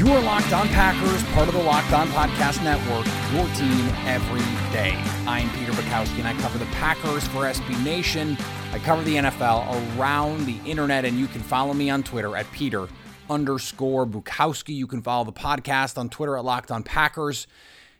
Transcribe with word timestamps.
You 0.00 0.10
are 0.12 0.20
Locked 0.22 0.54
On 0.54 0.66
Packers, 0.68 1.22
part 1.34 1.46
of 1.48 1.52
the 1.52 1.62
Locked 1.62 1.92
On 1.92 2.08
Podcast 2.08 2.64
Network, 2.64 3.04
your 3.34 3.46
team 3.54 3.86
every 4.06 4.40
day. 4.72 4.94
I'm 5.26 5.50
Peter 5.50 5.72
Bukowski, 5.72 6.20
and 6.20 6.26
I 6.26 6.32
cover 6.40 6.56
the 6.56 6.64
Packers 6.72 7.28
for 7.28 7.40
SB 7.40 7.84
Nation. 7.84 8.38
I 8.72 8.78
cover 8.78 9.02
the 9.02 9.16
NFL 9.16 9.98
around 9.98 10.46
the 10.46 10.56
internet, 10.64 11.04
and 11.04 11.18
you 11.18 11.26
can 11.26 11.42
follow 11.42 11.74
me 11.74 11.90
on 11.90 12.02
Twitter 12.02 12.34
at 12.34 12.50
Peter 12.50 12.88
underscore 13.28 14.06
Bukowski. 14.06 14.74
You 14.74 14.86
can 14.86 15.02
follow 15.02 15.24
the 15.24 15.34
podcast 15.34 15.98
on 15.98 16.08
Twitter 16.08 16.38
at 16.38 16.46
Locked 16.46 16.70
On 16.70 16.82
Packers. 16.82 17.46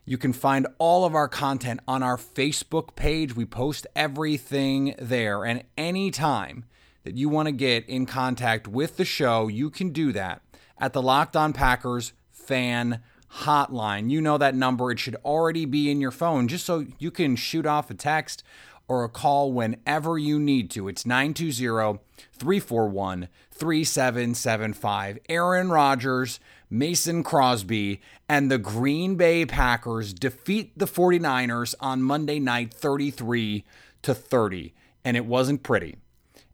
You 0.06 0.16
can 0.16 0.32
find 0.32 0.66
all 0.78 1.04
of 1.04 1.14
our 1.14 1.28
content 1.28 1.80
on 1.86 2.02
our 2.02 2.16
Facebook 2.16 2.96
page. 2.96 3.36
We 3.36 3.44
post 3.44 3.86
everything 3.94 4.94
there, 4.98 5.44
and 5.44 5.64
anytime 5.76 6.64
that 7.04 7.18
you 7.18 7.28
want 7.28 7.48
to 7.48 7.52
get 7.52 7.86
in 7.90 8.06
contact 8.06 8.66
with 8.66 8.96
the 8.96 9.04
show, 9.04 9.48
you 9.48 9.68
can 9.68 9.90
do 9.90 10.12
that 10.12 10.40
at 10.80 10.92
the 10.92 11.02
Locked 11.02 11.36
On 11.36 11.52
Packers 11.52 12.12
fan 12.30 13.00
hotline. 13.42 14.10
You 14.10 14.20
know 14.20 14.38
that 14.38 14.54
number, 14.54 14.90
it 14.90 14.98
should 14.98 15.16
already 15.24 15.64
be 15.64 15.90
in 15.90 16.00
your 16.00 16.10
phone 16.10 16.48
just 16.48 16.64
so 16.64 16.86
you 16.98 17.10
can 17.10 17.36
shoot 17.36 17.66
off 17.66 17.90
a 17.90 17.94
text 17.94 18.42
or 18.88 19.04
a 19.04 19.08
call 19.08 19.52
whenever 19.52 20.18
you 20.18 20.38
need 20.40 20.68
to. 20.70 20.88
It's 20.88 21.06
920 21.06 22.00
341 22.32 23.28
3775. 23.52 25.18
Aaron 25.28 25.70
Rodgers, 25.70 26.40
Mason 26.68 27.22
Crosby, 27.22 28.00
and 28.28 28.50
the 28.50 28.58
Green 28.58 29.14
Bay 29.14 29.46
Packers 29.46 30.12
defeat 30.12 30.76
the 30.76 30.86
49ers 30.86 31.74
on 31.78 32.02
Monday 32.02 32.40
night 32.40 32.74
33 32.74 33.64
to 34.02 34.14
30. 34.14 34.74
And 35.04 35.16
it 35.16 35.26
wasn't 35.26 35.62
pretty. 35.62 35.98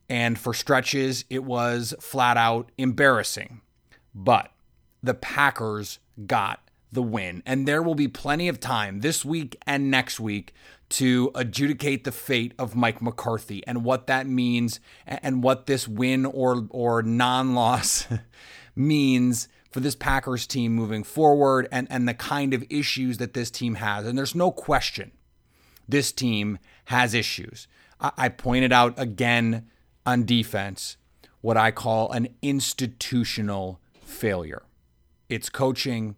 And 0.09 0.39
for 0.39 0.53
stretches, 0.53 1.25
it 1.31 1.43
was 1.43 1.95
flat 2.01 2.37
out 2.37 2.71
embarrassing. 2.77 3.63
But 4.17 4.51
the 5.03 5.15
Packers 5.15 6.01
got 6.27 6.67
the 6.91 7.03
win. 7.03 7.43
And 7.45 7.69
there 7.69 7.83
will 7.83 7.95
be 7.95 8.09
plenty 8.09 8.49
of 8.49 8.59
time 8.59 9.01
this 9.01 9.25
week 9.25 9.57
and 9.67 9.91
next 9.91 10.19
week 10.19 10.55
to 10.89 11.31
adjudicate 11.35 12.05
the 12.05 12.13
fate 12.13 12.55
of 12.59 12.75
Mike 12.75 13.03
McCarthy 13.03 13.65
and 13.67 13.85
what 13.85 14.07
that 14.07 14.27
means 14.27 14.81
and 15.07 15.43
what 15.43 15.67
this 15.67 15.87
win 15.87 16.25
or 16.25 16.67
or 16.71 17.03
non-loss 17.03 18.07
means 18.77 19.49
for 19.71 19.81
this 19.81 19.97
Packers 19.97 20.47
team 20.47 20.73
moving 20.73 21.05
forward 21.05 21.69
and, 21.71 21.87
and 21.91 22.09
the 22.09 22.15
kind 22.15 22.55
of 22.55 22.65
issues 22.71 23.19
that 23.19 23.35
this 23.35 23.51
team 23.51 23.75
has. 23.75 24.07
And 24.07 24.17
there's 24.17 24.35
no 24.35 24.51
question 24.51 25.11
this 25.89 26.13
team 26.13 26.59
has 26.87 27.15
issues. 27.15 27.69
I, 28.01 28.13
I 28.17 28.29
pointed 28.31 28.73
out 28.73 28.95
again 28.97 29.69
on 30.07 30.25
defense 30.25 30.97
what 31.41 31.57
I 31.57 31.73
call 31.73 32.11
an 32.13 32.29
institutional 32.43 33.81
failure. 34.17 34.63
It's 35.29 35.49
coaching, 35.49 36.17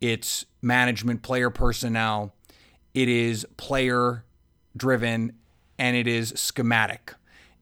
it's 0.00 0.44
management, 0.62 1.22
player 1.22 1.50
personnel, 1.50 2.34
it 2.94 3.08
is 3.08 3.46
player 3.56 4.24
driven, 4.76 5.32
and 5.78 5.96
it 5.96 6.06
is 6.06 6.32
schematic. 6.36 7.14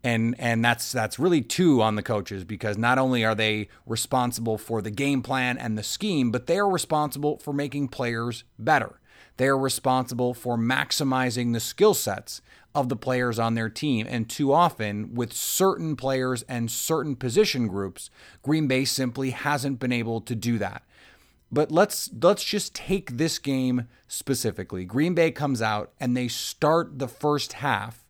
And 0.04 0.36
and 0.38 0.64
that's 0.64 0.92
that's 0.92 1.18
really 1.18 1.42
two 1.42 1.82
on 1.82 1.96
the 1.96 2.02
coaches 2.02 2.44
because 2.44 2.78
not 2.78 2.98
only 2.98 3.24
are 3.24 3.34
they 3.34 3.68
responsible 3.84 4.56
for 4.56 4.80
the 4.80 4.92
game 4.92 5.22
plan 5.22 5.58
and 5.58 5.76
the 5.76 5.82
scheme, 5.82 6.30
but 6.30 6.46
they 6.46 6.58
are 6.58 6.70
responsible 6.70 7.38
for 7.38 7.52
making 7.52 7.88
players 7.88 8.44
better. 8.58 9.00
They 9.38 9.46
are 9.46 9.58
responsible 9.58 10.34
for 10.34 10.58
maximizing 10.58 11.52
the 11.52 11.60
skill 11.60 11.94
sets 11.94 12.42
of 12.74 12.88
the 12.88 12.96
players 12.96 13.38
on 13.38 13.54
their 13.54 13.68
team. 13.68 14.06
And 14.08 14.28
too 14.28 14.52
often, 14.52 15.14
with 15.14 15.32
certain 15.32 15.96
players 15.96 16.42
and 16.42 16.70
certain 16.70 17.16
position 17.16 17.68
groups, 17.68 18.10
Green 18.42 18.66
Bay 18.66 18.84
simply 18.84 19.30
hasn't 19.30 19.78
been 19.78 19.92
able 19.92 20.20
to 20.22 20.34
do 20.34 20.58
that. 20.58 20.82
But 21.50 21.72
let's 21.72 22.10
let's 22.20 22.44
just 22.44 22.74
take 22.74 23.16
this 23.16 23.38
game 23.38 23.88
specifically. 24.08 24.84
Green 24.84 25.14
Bay 25.14 25.30
comes 25.30 25.62
out 25.62 25.92
and 25.98 26.16
they 26.16 26.28
start 26.28 26.98
the 26.98 27.08
first 27.08 27.54
half 27.54 28.04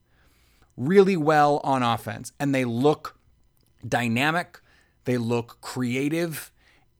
really 0.77 1.17
well 1.17 1.61
on 1.63 1.83
offense 1.83 2.33
and 2.41 2.55
they 2.55 2.65
look 2.65 3.17
dynamic, 3.87 4.61
they 5.05 5.19
look 5.19 5.59
creative, 5.61 6.51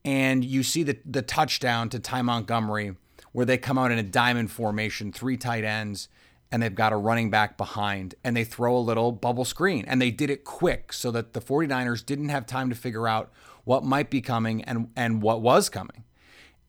and 0.05 0.45
you 0.45 0.61
see 0.63 0.83
the 0.83 0.99
the 1.03 1.23
touchdown 1.23 1.89
to 1.89 1.99
Ty 1.99 2.21
Montgomery 2.21 2.95
where 3.31 3.45
they 3.45 3.57
come 3.57 3.77
out 3.77 3.91
in 3.91 3.99
a 3.99 4.03
diamond 4.03 4.51
formation, 4.51 5.11
three 5.11 5.37
tight 5.37 5.63
ends 5.63 6.09
and 6.51 6.63
they've 6.63 6.75
got 6.75 6.93
a 6.93 6.97
running 6.97 7.29
back 7.29 7.57
behind 7.57 8.15
and 8.23 8.35
they 8.35 8.43
throw 8.43 8.75
a 8.75 8.79
little 8.79 9.11
bubble 9.11 9.45
screen 9.45 9.85
and 9.87 10.01
they 10.01 10.11
did 10.11 10.29
it 10.29 10.43
quick 10.43 10.91
so 10.91 11.11
that 11.11 11.33
the 11.33 11.41
49ers 11.41 12.05
didn't 12.05 12.29
have 12.29 12.45
time 12.45 12.69
to 12.69 12.75
figure 12.75 13.07
out 13.07 13.31
what 13.65 13.83
might 13.83 14.09
be 14.09 14.21
coming 14.21 14.63
and 14.63 14.89
and 14.95 15.21
what 15.21 15.41
was 15.41 15.69
coming. 15.69 16.03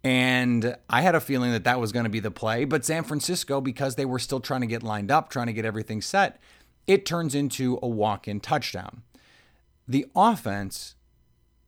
And 0.03 0.77
I 0.89 1.03
had 1.03 1.15
a 1.15 1.21
feeling 1.21 1.53
that 1.53 1.65
that 1.65 1.79
was 1.79 1.93
going 1.93 2.05
to 2.05 2.11
be 2.11 2.21
the 2.21 2.31
play, 2.31 2.65
but 2.65 2.85
San 2.85 3.05
Francisco 3.05 3.61
because 3.61 3.97
they 3.97 4.07
were 4.07 4.19
still 4.19 4.41
trying 4.41 4.63
to 4.63 4.67
get 4.67 4.83
lined 4.83 5.11
up, 5.11 5.29
trying 5.29 5.47
to 5.47 5.53
get 5.53 5.65
everything 5.65 6.01
set, 6.01 6.41
it 6.87 7.05
turns 7.05 7.35
into 7.35 7.79
a 7.83 7.89
walk-in 7.89 8.41
touchdown. 8.41 9.03
The 9.87 10.07
offense 10.15 10.95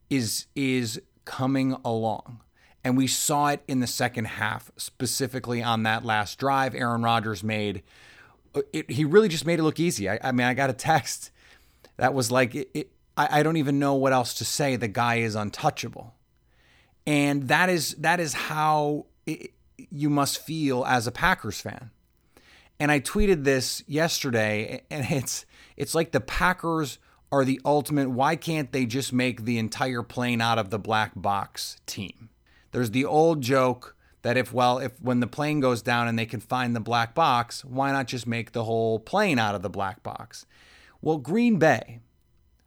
is 0.09 0.47
is 0.55 1.01
coming 1.25 1.75
along. 1.83 2.41
And 2.83 2.97
we 2.97 3.07
saw 3.07 3.47
it 3.47 3.63
in 3.67 3.79
the 3.79 3.87
second 3.87 4.25
half, 4.25 4.71
specifically 4.77 5.63
on 5.63 5.83
that 5.83 6.03
last 6.03 6.37
drive 6.37 6.75
Aaron 6.75 7.01
Rodgers 7.01 7.43
made. 7.43 7.83
Uh, 8.53 8.61
it, 8.73 8.91
he 8.91 9.05
really 9.05 9.29
just 9.29 9.45
made 9.45 9.59
it 9.59 9.63
look 9.63 9.79
easy. 9.79 10.09
I, 10.09 10.19
I 10.21 10.31
mean, 10.31 10.45
I 10.45 10.53
got 10.53 10.69
a 10.69 10.73
text 10.73 11.31
that 11.97 12.13
was 12.13 12.29
like, 12.29 12.55
it, 12.55 12.69
it, 12.73 12.91
I, 13.15 13.39
I 13.39 13.43
don't 13.43 13.57
even 13.57 13.79
know 13.79 13.93
what 13.93 14.11
else 14.11 14.33
to 14.35 14.45
say. 14.45 14.75
The 14.75 14.87
guy 14.87 15.15
is 15.15 15.35
untouchable. 15.35 16.13
And 17.05 17.47
that 17.49 17.69
is 17.69 17.95
that 17.95 18.19
is 18.19 18.33
how 18.33 19.07
you 19.89 20.09
must 20.09 20.41
feel 20.41 20.85
as 20.85 21.07
a 21.07 21.11
Packers 21.11 21.59
fan. 21.59 21.91
And 22.79 22.91
I 22.91 22.99
tweeted 22.99 23.43
this 23.43 23.83
yesterday, 23.87 24.81
and 24.89 25.05
it's 25.09 25.45
it's 25.75 25.95
like 25.95 26.11
the 26.11 26.21
Packers 26.21 26.99
are 27.31 27.43
the 27.43 27.59
ultimate. 27.65 28.09
Why 28.09 28.35
can't 28.35 28.71
they 28.71 28.85
just 28.85 29.11
make 29.11 29.43
the 29.43 29.57
entire 29.57 30.03
plane 30.03 30.39
out 30.39 30.57
of 30.57 30.69
the 30.69 30.79
black 30.79 31.11
box 31.15 31.77
team? 31.85 32.29
There's 32.73 32.91
the 32.91 33.05
old 33.05 33.41
joke 33.41 33.95
that 34.23 34.35
if 34.35 34.51
well 34.51 34.79
if 34.79 34.99
when 34.99 35.19
the 35.19 35.27
plane 35.27 35.59
goes 35.59 35.81
down 35.81 36.07
and 36.07 36.17
they 36.19 36.25
can 36.25 36.39
find 36.39 36.75
the 36.75 36.79
black 36.81 37.15
box, 37.15 37.63
why 37.63 37.91
not 37.91 38.07
just 38.07 38.27
make 38.27 38.51
the 38.51 38.65
whole 38.65 38.99
plane 38.99 39.39
out 39.39 39.55
of 39.55 39.61
the 39.61 39.69
black 39.69 40.03
box? 40.03 40.45
Well, 41.01 41.19
Green 41.19 41.59
Bay 41.59 41.99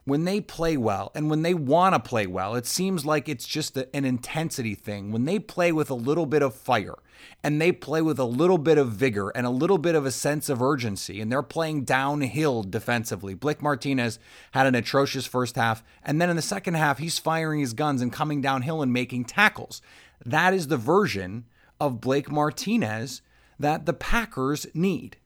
when 0.07 0.25
they 0.25 0.41
play 0.41 0.77
well 0.77 1.11
and 1.17 1.29
when 1.29 1.43
they 1.43 1.53
want 1.53 1.93
to 1.93 1.99
play 1.99 2.29
well, 2.29 2.55
it 2.55 2.65
seems 2.65 3.05
like 3.05 3.29
it's 3.29 3.47
just 3.47 3.77
an 3.77 4.05
intensity 4.05 4.77
thing. 4.77 5.11
When 5.11 5.25
they 5.25 5.41
play 5.41 5.73
with 5.73 5.91
a 5.91 5.95
little 5.95 6.27
bit 6.27 6.43
of 6.43 6.55
fire 6.55 6.95
and 7.43 7.61
they 7.61 7.73
play 7.73 8.01
with 8.01 8.21
a 8.21 8.25
little 8.25 8.57
bit 8.57 8.79
of 8.79 8.93
vigor 8.93 9.31
and 9.31 9.45
a 9.45 9.51
little 9.51 9.79
bit 9.79 9.97
of 9.97 10.07
a 10.07 10.13
sense 10.13 10.49
of 10.49 10.63
urgency, 10.63 11.21
and 11.21 11.31
they're 11.31 11.43
playing 11.43 11.83
downhill 11.83 12.63
defensively. 12.63 13.35
Blake 13.35 13.61
Martinez 13.61 14.21
had 14.53 14.67
an 14.67 14.77
atrocious 14.77 15.27
first 15.27 15.57
half, 15.57 15.83
and 16.05 16.23
then 16.23 16.31
in 16.31 16.37
the 16.37 16.43
second 16.43 16.75
half, 16.75 16.99
he's 16.99 17.19
firing 17.19 17.59
his 17.59 17.73
guns 17.73 18.01
and 18.01 18.13
coming 18.13 18.41
downhill 18.41 18.83
and 18.83 18.93
making 18.93 19.25
tackles. 19.25 19.83
That 20.25 20.55
is 20.55 20.69
the 20.69 20.77
version 20.77 21.47
of 21.81 22.01
Blake 22.01 22.31
Martinez 22.31 23.23
that 23.59 23.87
the 23.87 23.93
Packers 23.93 24.69
need. 24.73 25.17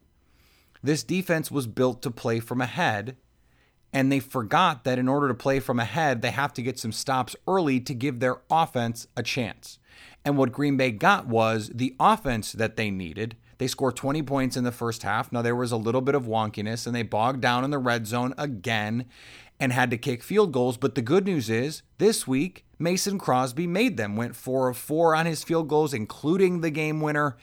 This 0.83 1.03
defense 1.03 1.51
was 1.51 1.67
built 1.67 2.01
to 2.01 2.11
play 2.11 2.41
from 2.41 2.63
ahead 2.63 3.19
and 3.93 4.11
they 4.11 4.21
forgot 4.21 4.85
that 4.85 4.99
in 4.99 5.09
order 5.09 5.29
to 5.29 5.35
play 5.35 5.61
from 5.61 5.81
ahead, 5.81 6.23
they 6.23 6.31
have 6.31 6.53
to 6.55 6.63
get 6.63 6.79
some 6.79 6.93
stops 6.93 7.35
early 7.49 7.81
to 7.81 7.95
give 7.95 8.21
their 8.21 8.39
offense 8.51 9.07
a 9.17 9.23
chance. 9.23 9.79
And 10.25 10.37
what 10.37 10.53
Green 10.53 10.77
Bay 10.77 10.91
got 10.91 11.27
was 11.27 11.71
the 11.75 11.97
offense 11.99 12.53
that 12.53 12.77
they 12.77 12.91
needed. 12.91 13.37
They 13.59 13.67
scored 13.67 13.97
20 13.97 14.23
points 14.23 14.57
in 14.57 14.65
the 14.65 14.73
first 14.73 15.03
half. 15.03 15.33
Now, 15.33 15.43
there 15.43 15.57
was 15.57 15.73
a 15.73 15.77
little 15.77 16.01
bit 16.01 16.15
of 16.15 16.27
wonkiness, 16.27 16.87
and 16.87 16.95
they 16.95 17.03
bogged 17.03 17.41
down 17.41 17.65
in 17.65 17.71
the 17.71 17.79
red 17.79 18.07
zone 18.07 18.35
again 18.39 19.07
and 19.59 19.73
had 19.73 19.91
to 19.91 19.99
kick 19.99 20.23
field 20.23 20.53
goals. 20.53 20.77
But 20.77 20.95
the 20.95 21.03
good 21.03 21.27
news 21.27 21.51
is 21.51 21.83
this 21.99 22.27
week, 22.27 22.65
Mason 22.79 23.19
Crosby 23.19 23.67
made 23.67 23.97
them, 23.97 24.17
went 24.17 24.37
four 24.37 24.69
of 24.69 24.77
four 24.77 25.15
on 25.15 25.27
his 25.27 25.45
field 25.45 25.69
goals, 25.69 25.93
including 25.93 26.61
the 26.61 26.71
game 26.71 27.01
winner, 27.01 27.37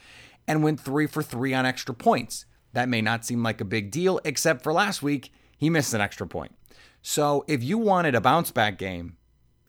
and 0.48 0.64
went 0.64 0.80
three 0.80 1.06
for 1.08 1.22
three 1.22 1.54
on 1.54 1.66
extra 1.66 1.94
points. 1.94 2.46
That 2.74 2.90
may 2.90 3.02
not 3.02 3.26
seem 3.26 3.44
like 3.44 3.62
a 3.62 3.66
big 3.66 3.92
deal, 3.92 4.20
except 4.24 4.64
for 4.64 4.74
last 4.74 5.04
week 5.04 5.32
he 5.57 5.69
missed 5.69 5.94
an 5.94 6.01
extra 6.01 6.27
point. 6.27 6.54
So 7.01 7.45
if 7.48 7.63
you 7.63 7.77
wanted 7.77 8.15
a 8.15 8.21
bounce 8.21 8.51
back 8.51 8.77
game, 8.77 9.18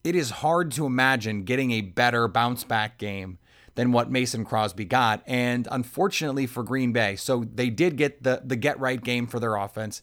it 0.05 0.15
is 0.15 0.31
hard 0.31 0.71
to 0.73 0.87
imagine 0.87 1.45
getting 1.45 1.71
a 1.73 1.81
better 1.81 2.29
bounce 2.29 2.65
back 2.65 2.99
game 2.99 3.39
than 3.75 3.93
what 3.93 4.11
Mason 4.11 4.45
Crosby 4.45 4.85
got. 4.85 5.23
And 5.27 5.69
unfortunately 5.71 6.47
for 6.47 6.63
Green 6.63 6.93
Bay, 6.93 7.17
so 7.17 7.45
they 7.45 7.71
did 7.71 7.97
get 7.97 8.23
the, 8.23 8.43
the 8.45 8.57
get 8.57 8.79
right 8.81 9.03
game 9.03 9.27
for 9.27 9.39
their 9.39 9.57
offense, 9.57 10.03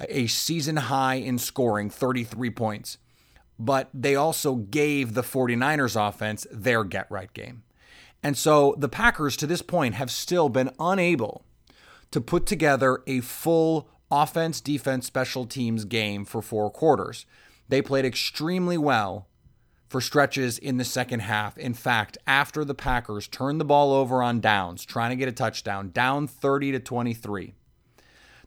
a 0.00 0.26
season 0.26 0.76
high 0.76 1.14
in 1.14 1.38
scoring, 1.38 1.90
33 1.90 2.50
points. 2.50 2.98
But 3.58 3.88
they 3.94 4.14
also 4.14 4.56
gave 4.56 5.14
the 5.14 5.22
49ers 5.22 5.96
offense 6.08 6.46
their 6.52 6.84
get 6.84 7.10
right 7.10 7.32
game. 7.32 7.62
And 8.22 8.36
so 8.36 8.74
the 8.78 8.88
Packers 8.88 9.36
to 9.38 9.46
this 9.46 9.62
point 9.62 9.94
have 9.94 10.10
still 10.10 10.48
been 10.48 10.70
unable 10.78 11.44
to 12.10 12.20
put 12.20 12.46
together 12.46 13.02
a 13.06 13.20
full 13.20 13.88
offense, 14.10 14.60
defense, 14.60 15.06
special 15.06 15.46
teams 15.46 15.84
game 15.84 16.24
for 16.24 16.42
four 16.42 16.70
quarters. 16.70 17.26
They 17.68 17.82
played 17.82 18.04
extremely 18.04 18.78
well 18.78 19.26
for 19.88 20.00
stretches 20.00 20.58
in 20.58 20.76
the 20.76 20.84
second 20.84 21.20
half. 21.20 21.56
In 21.58 21.74
fact, 21.74 22.18
after 22.26 22.64
the 22.64 22.74
Packers 22.74 23.28
turned 23.28 23.60
the 23.60 23.64
ball 23.64 23.92
over 23.92 24.22
on 24.22 24.40
downs, 24.40 24.84
trying 24.84 25.10
to 25.10 25.16
get 25.16 25.28
a 25.28 25.32
touchdown, 25.32 25.90
down 25.90 26.26
30 26.26 26.72
to 26.72 26.80
23, 26.80 27.54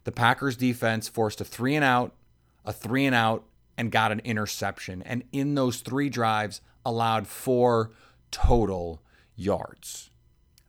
the 0.04 0.12
Packers 0.12 0.56
defense 0.56 1.08
forced 1.08 1.40
a 1.40 1.44
three 1.44 1.74
and 1.74 1.84
out, 1.84 2.14
a 2.64 2.72
three 2.72 3.06
and 3.06 3.14
out, 3.14 3.44
and 3.76 3.90
got 3.90 4.12
an 4.12 4.20
interception. 4.20 5.02
And 5.02 5.24
in 5.32 5.54
those 5.54 5.80
three 5.80 6.08
drives, 6.08 6.60
allowed 6.84 7.26
four 7.26 7.90
total 8.30 9.02
yards. 9.36 10.10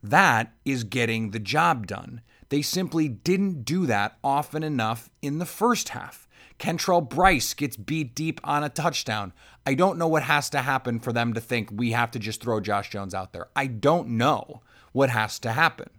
That 0.04 0.54
is 0.66 0.84
getting 0.84 1.32
the 1.32 1.40
job 1.40 1.88
done. 1.88 2.22
They 2.52 2.62
simply 2.62 3.08
didn't 3.08 3.64
do 3.64 3.86
that 3.86 4.18
often 4.26 4.62
enough 4.62 5.10
in 5.22 5.40
the 5.40 5.46
first 5.46 5.90
half. 5.90 6.28
Kentrell 6.60 7.08
Brice 7.08 7.54
gets 7.54 7.78
beat 7.78 8.14
deep 8.14 8.42
on 8.44 8.62
a 8.62 8.68
touchdown. 8.68 9.32
I 9.66 9.74
don't 9.74 9.98
know 9.98 10.10
what 10.10 10.24
has 10.24 10.50
to 10.50 10.62
happen 10.62 11.00
for 11.00 11.14
them 11.14 11.34
to 11.34 11.40
think 11.40 11.70
we 11.72 11.92
have 11.92 12.12
to 12.12 12.20
just 12.20 12.42
throw 12.42 12.60
Josh 12.60 12.90
Jones 12.90 13.16
out 13.16 13.32
there. 13.32 13.48
I 13.56 13.68
don't 13.68 14.10
know 14.10 14.62
what 14.92 15.10
has 15.10 15.40
to 15.40 15.54
happen. 15.54 15.92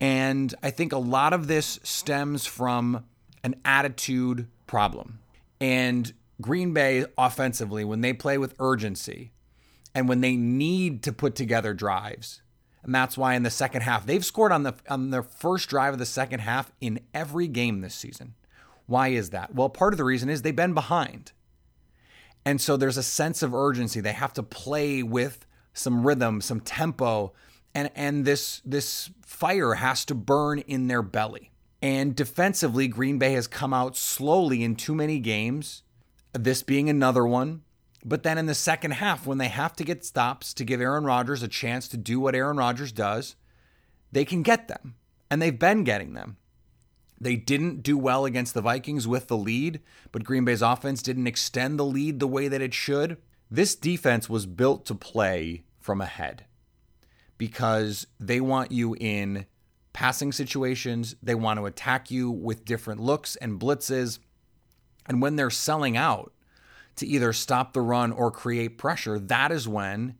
And 0.00 0.52
I 0.60 0.70
think 0.70 0.92
a 0.92 0.98
lot 0.98 1.32
of 1.32 1.46
this 1.46 1.78
stems 1.84 2.46
from 2.46 3.04
an 3.44 3.54
attitude 3.64 4.48
problem. 4.66 5.20
And 5.60 6.12
Green 6.40 6.74
Bay 6.74 7.04
offensively, 7.16 7.84
when 7.84 8.00
they 8.00 8.12
play 8.12 8.38
with 8.38 8.56
urgency 8.58 9.30
and 9.94 10.08
when 10.08 10.20
they 10.20 10.34
need 10.34 11.04
to 11.04 11.12
put 11.12 11.36
together 11.36 11.74
drives, 11.74 12.42
and 12.82 12.94
that's 12.94 13.18
why 13.18 13.34
in 13.34 13.42
the 13.42 13.50
second 13.50 13.82
half, 13.82 14.06
they've 14.06 14.24
scored 14.24 14.52
on 14.52 14.62
the 14.62 14.74
on 14.88 15.10
their 15.10 15.22
first 15.22 15.68
drive 15.68 15.92
of 15.92 15.98
the 15.98 16.06
second 16.06 16.40
half 16.40 16.72
in 16.80 17.00
every 17.12 17.46
game 17.46 17.80
this 17.80 17.94
season. 17.94 18.34
Why 18.86 19.08
is 19.08 19.30
that? 19.30 19.54
Well, 19.54 19.68
part 19.68 19.94
of 19.94 19.98
the 19.98 20.04
reason 20.04 20.28
is 20.28 20.42
they've 20.42 20.56
been 20.56 20.74
behind. 20.74 21.32
And 22.44 22.60
so 22.60 22.76
there's 22.76 22.96
a 22.96 23.02
sense 23.02 23.42
of 23.42 23.54
urgency. 23.54 24.00
They 24.00 24.12
have 24.12 24.32
to 24.32 24.42
play 24.42 25.02
with 25.02 25.46
some 25.74 26.06
rhythm, 26.06 26.40
some 26.40 26.60
tempo, 26.60 27.32
and 27.74 27.90
and 27.94 28.24
this 28.24 28.62
this 28.64 29.10
fire 29.24 29.74
has 29.74 30.04
to 30.06 30.14
burn 30.14 30.60
in 30.60 30.88
their 30.88 31.02
belly. 31.02 31.50
And 31.82 32.14
defensively, 32.14 32.88
Green 32.88 33.18
Bay 33.18 33.32
has 33.32 33.46
come 33.46 33.72
out 33.72 33.96
slowly 33.96 34.62
in 34.62 34.76
too 34.76 34.94
many 34.94 35.18
games, 35.18 35.82
this 36.32 36.62
being 36.62 36.90
another 36.90 37.26
one. 37.26 37.62
But 38.04 38.22
then 38.22 38.38
in 38.38 38.46
the 38.46 38.54
second 38.54 38.92
half, 38.92 39.26
when 39.26 39.38
they 39.38 39.48
have 39.48 39.74
to 39.76 39.84
get 39.84 40.04
stops 40.04 40.54
to 40.54 40.64
give 40.64 40.80
Aaron 40.80 41.04
Rodgers 41.04 41.42
a 41.42 41.48
chance 41.48 41.86
to 41.88 41.96
do 41.96 42.18
what 42.18 42.34
Aaron 42.34 42.56
Rodgers 42.56 42.92
does, 42.92 43.36
they 44.10 44.24
can 44.24 44.42
get 44.42 44.68
them. 44.68 44.94
And 45.30 45.40
they've 45.40 45.58
been 45.58 45.84
getting 45.84 46.14
them. 46.14 46.38
They 47.20 47.36
didn't 47.36 47.82
do 47.82 47.98
well 47.98 48.24
against 48.24 48.54
the 48.54 48.62
Vikings 48.62 49.06
with 49.06 49.28
the 49.28 49.36
lead, 49.36 49.80
but 50.10 50.24
Green 50.24 50.46
Bay's 50.46 50.62
offense 50.62 51.02
didn't 51.02 51.26
extend 51.26 51.78
the 51.78 51.84
lead 51.84 52.18
the 52.18 52.26
way 52.26 52.48
that 52.48 52.62
it 52.62 52.72
should. 52.72 53.18
This 53.50 53.74
defense 53.74 54.30
was 54.30 54.46
built 54.46 54.86
to 54.86 54.94
play 54.94 55.64
from 55.78 56.00
ahead 56.00 56.46
because 57.36 58.06
they 58.18 58.40
want 58.40 58.72
you 58.72 58.96
in 58.98 59.44
passing 59.92 60.32
situations. 60.32 61.14
They 61.22 61.34
want 61.34 61.58
to 61.58 61.66
attack 61.66 62.10
you 62.10 62.30
with 62.30 62.64
different 62.64 63.00
looks 63.00 63.36
and 63.36 63.60
blitzes. 63.60 64.18
And 65.06 65.20
when 65.20 65.36
they're 65.36 65.50
selling 65.50 65.96
out 65.96 66.32
to 67.00 67.06
either 67.06 67.32
stop 67.32 67.72
the 67.72 67.80
run 67.80 68.12
or 68.12 68.30
create 68.30 68.78
pressure, 68.78 69.18
that 69.18 69.52
is 69.52 69.68
when 69.68 70.16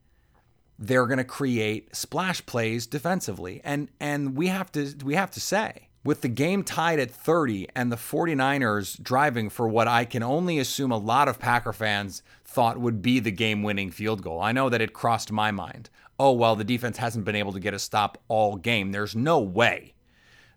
they're 0.78 1.06
going 1.06 1.18
to 1.18 1.24
create 1.24 1.94
splash 1.94 2.44
plays 2.46 2.86
defensively. 2.86 3.60
And 3.64 3.88
and 4.00 4.36
we 4.36 4.48
have 4.48 4.72
to 4.72 4.94
we 5.04 5.14
have 5.14 5.30
to 5.32 5.40
say 5.40 5.88
with 6.02 6.22
the 6.22 6.28
game 6.28 6.64
tied 6.64 6.98
at 6.98 7.10
30 7.10 7.68
and 7.74 7.92
the 7.92 7.96
49ers 7.96 9.02
driving 9.02 9.50
for 9.50 9.68
what 9.68 9.86
I 9.86 10.06
can 10.06 10.22
only 10.22 10.58
assume 10.58 10.90
a 10.90 10.96
lot 10.96 11.28
of 11.28 11.38
Packer 11.38 11.74
fans 11.74 12.22
thought 12.44 12.80
would 12.80 13.02
be 13.02 13.20
the 13.20 13.30
game 13.30 13.62
winning 13.62 13.90
field 13.90 14.22
goal. 14.22 14.40
I 14.40 14.52
know 14.52 14.68
that 14.70 14.80
it 14.80 14.94
crossed 14.94 15.30
my 15.30 15.50
mind 15.50 15.90
oh, 16.20 16.32
well, 16.32 16.54
the 16.54 16.64
defense 16.64 16.98
hasn't 16.98 17.24
been 17.24 17.34
able 17.34 17.54
to 17.54 17.58
get 17.58 17.72
a 17.72 17.78
stop 17.78 18.18
all 18.28 18.56
game. 18.56 18.92
There's 18.92 19.16
no 19.16 19.40
way 19.40 19.94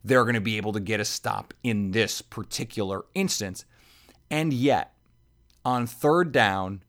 they're 0.03 0.25
going 0.25 0.35
to 0.35 0.41
be 0.41 0.57
able 0.57 0.73
to 0.73 0.81
get 0.81 0.99
a 0.99 1.05
stop 1.05 1.53
in 1.63 1.91
this 1.91 2.21
particular 2.21 3.05
instance. 3.15 3.63
And 4.29 4.51
yet, 4.51 4.92
on 5.65 5.87
third 5.87 6.31
down, 6.31 6.83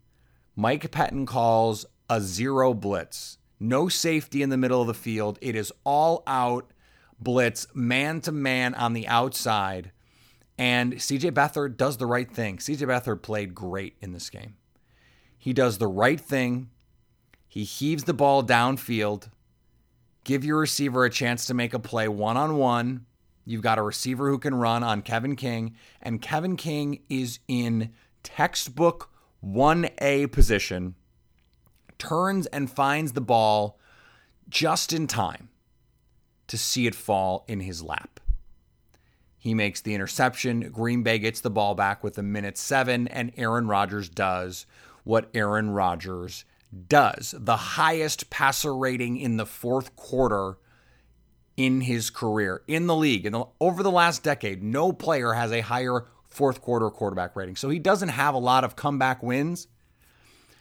Mike 0.56 0.90
Pettine 0.90 1.26
calls 1.26 1.86
a 2.08 2.20
zero 2.20 2.74
blitz. 2.74 3.38
No 3.60 3.88
safety 3.88 4.42
in 4.42 4.50
the 4.50 4.56
middle 4.56 4.80
of 4.80 4.86
the 4.86 4.94
field. 4.94 5.38
It 5.40 5.54
is 5.54 5.72
all 5.84 6.22
out 6.26 6.70
blitz, 7.18 7.66
man 7.74 8.20
to 8.22 8.32
man 8.32 8.74
on 8.74 8.92
the 8.92 9.08
outside. 9.08 9.92
And 10.58 10.94
CJ 10.94 11.32
Beathard 11.32 11.76
does 11.76 11.96
the 11.96 12.06
right 12.06 12.30
thing. 12.30 12.58
CJ 12.58 12.86
Beathard 12.86 13.22
played 13.22 13.54
great 13.54 13.96
in 14.00 14.12
this 14.12 14.30
game. 14.30 14.56
He 15.38 15.52
does 15.52 15.78
the 15.78 15.88
right 15.88 16.20
thing 16.20 16.70
he 17.54 17.62
heaves 17.62 18.02
the 18.02 18.12
ball 18.12 18.42
downfield. 18.42 19.30
Give 20.24 20.44
your 20.44 20.58
receiver 20.58 21.04
a 21.04 21.10
chance 21.10 21.46
to 21.46 21.54
make 21.54 21.72
a 21.72 21.78
play 21.78 22.08
one 22.08 22.36
on 22.36 22.56
one. 22.56 23.06
You've 23.44 23.62
got 23.62 23.78
a 23.78 23.82
receiver 23.82 24.28
who 24.28 24.40
can 24.40 24.56
run 24.56 24.82
on 24.82 25.02
Kevin 25.02 25.36
King, 25.36 25.76
and 26.02 26.20
Kevin 26.20 26.56
King 26.56 27.02
is 27.08 27.38
in 27.46 27.92
textbook 28.24 29.10
1A 29.44 30.32
position, 30.32 30.96
turns 31.98 32.46
and 32.46 32.68
finds 32.68 33.12
the 33.12 33.20
ball 33.20 33.78
just 34.48 34.92
in 34.92 35.06
time 35.06 35.48
to 36.48 36.58
see 36.58 36.86
it 36.88 36.94
fall 36.94 37.44
in 37.46 37.60
his 37.60 37.82
lap. 37.82 38.18
He 39.38 39.54
makes 39.54 39.80
the 39.80 39.94
interception. 39.94 40.70
Green 40.72 41.02
Bay 41.02 41.18
gets 41.18 41.40
the 41.40 41.50
ball 41.50 41.74
back 41.74 42.02
with 42.02 42.18
a 42.18 42.22
minute 42.22 42.56
seven, 42.56 43.06
and 43.08 43.32
Aaron 43.36 43.68
Rodgers 43.68 44.08
does 44.08 44.66
what 45.04 45.28
Aaron 45.34 45.70
Rodgers 45.70 46.44
does 46.88 47.34
the 47.38 47.56
highest 47.56 48.30
passer 48.30 48.74
rating 48.74 49.16
in 49.16 49.36
the 49.36 49.46
fourth 49.46 49.94
quarter 49.94 50.58
in 51.56 51.82
his 51.82 52.10
career 52.10 52.62
in 52.66 52.86
the 52.86 52.96
league. 52.96 53.26
And 53.26 53.44
over 53.60 53.82
the 53.82 53.90
last 53.90 54.22
decade, 54.22 54.62
no 54.62 54.92
player 54.92 55.34
has 55.34 55.52
a 55.52 55.60
higher 55.60 56.06
fourth 56.34 56.60
quarter 56.60 56.90
quarterback 56.90 57.36
rating. 57.36 57.56
So 57.56 57.70
he 57.70 57.78
doesn't 57.78 58.10
have 58.10 58.34
a 58.34 58.38
lot 58.38 58.64
of 58.64 58.76
comeback 58.76 59.22
wins 59.22 59.68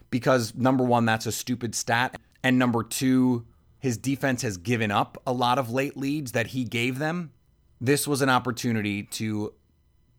because 0.09 0.53
number 0.55 0.83
one, 0.83 1.05
that's 1.05 1.25
a 1.25 1.31
stupid 1.31 1.75
stat. 1.75 2.19
And 2.43 2.59
number 2.59 2.83
two, 2.83 3.45
his 3.79 3.97
defense 3.97 4.41
has 4.43 4.57
given 4.57 4.91
up 4.91 5.21
a 5.25 5.33
lot 5.33 5.57
of 5.57 5.71
late 5.71 5.97
leads 5.97 6.33
that 6.33 6.47
he 6.47 6.63
gave 6.63 6.99
them. 6.99 7.31
This 7.81 8.07
was 8.07 8.21
an 8.21 8.29
opportunity 8.29 9.03
to 9.03 9.53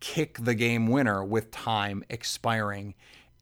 kick 0.01 0.39
the 0.39 0.55
game 0.55 0.89
winner 0.89 1.25
with 1.25 1.51
time 1.51 2.05
expiring 2.11 2.95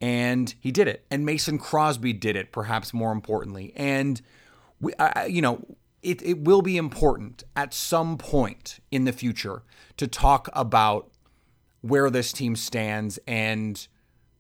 and 0.02 0.52
he 0.58 0.72
did 0.72 0.88
it. 0.88 1.06
And 1.10 1.24
Mason 1.24 1.58
Crosby 1.58 2.12
did 2.12 2.34
it, 2.34 2.50
perhaps 2.50 2.92
more 2.92 3.12
importantly. 3.12 3.72
And 3.76 4.20
we, 4.80 4.92
you 5.28 5.40
know, 5.40 5.64
it, 6.02 6.20
it 6.22 6.40
will 6.40 6.60
be 6.60 6.76
important 6.76 7.44
at 7.54 7.72
some 7.72 8.18
point 8.18 8.80
in 8.90 9.04
the 9.04 9.12
future 9.12 9.62
to 9.96 10.08
talk 10.08 10.48
about 10.52 11.11
where 11.82 12.08
this 12.10 12.32
team 12.32 12.56
stands 12.56 13.18
and 13.26 13.86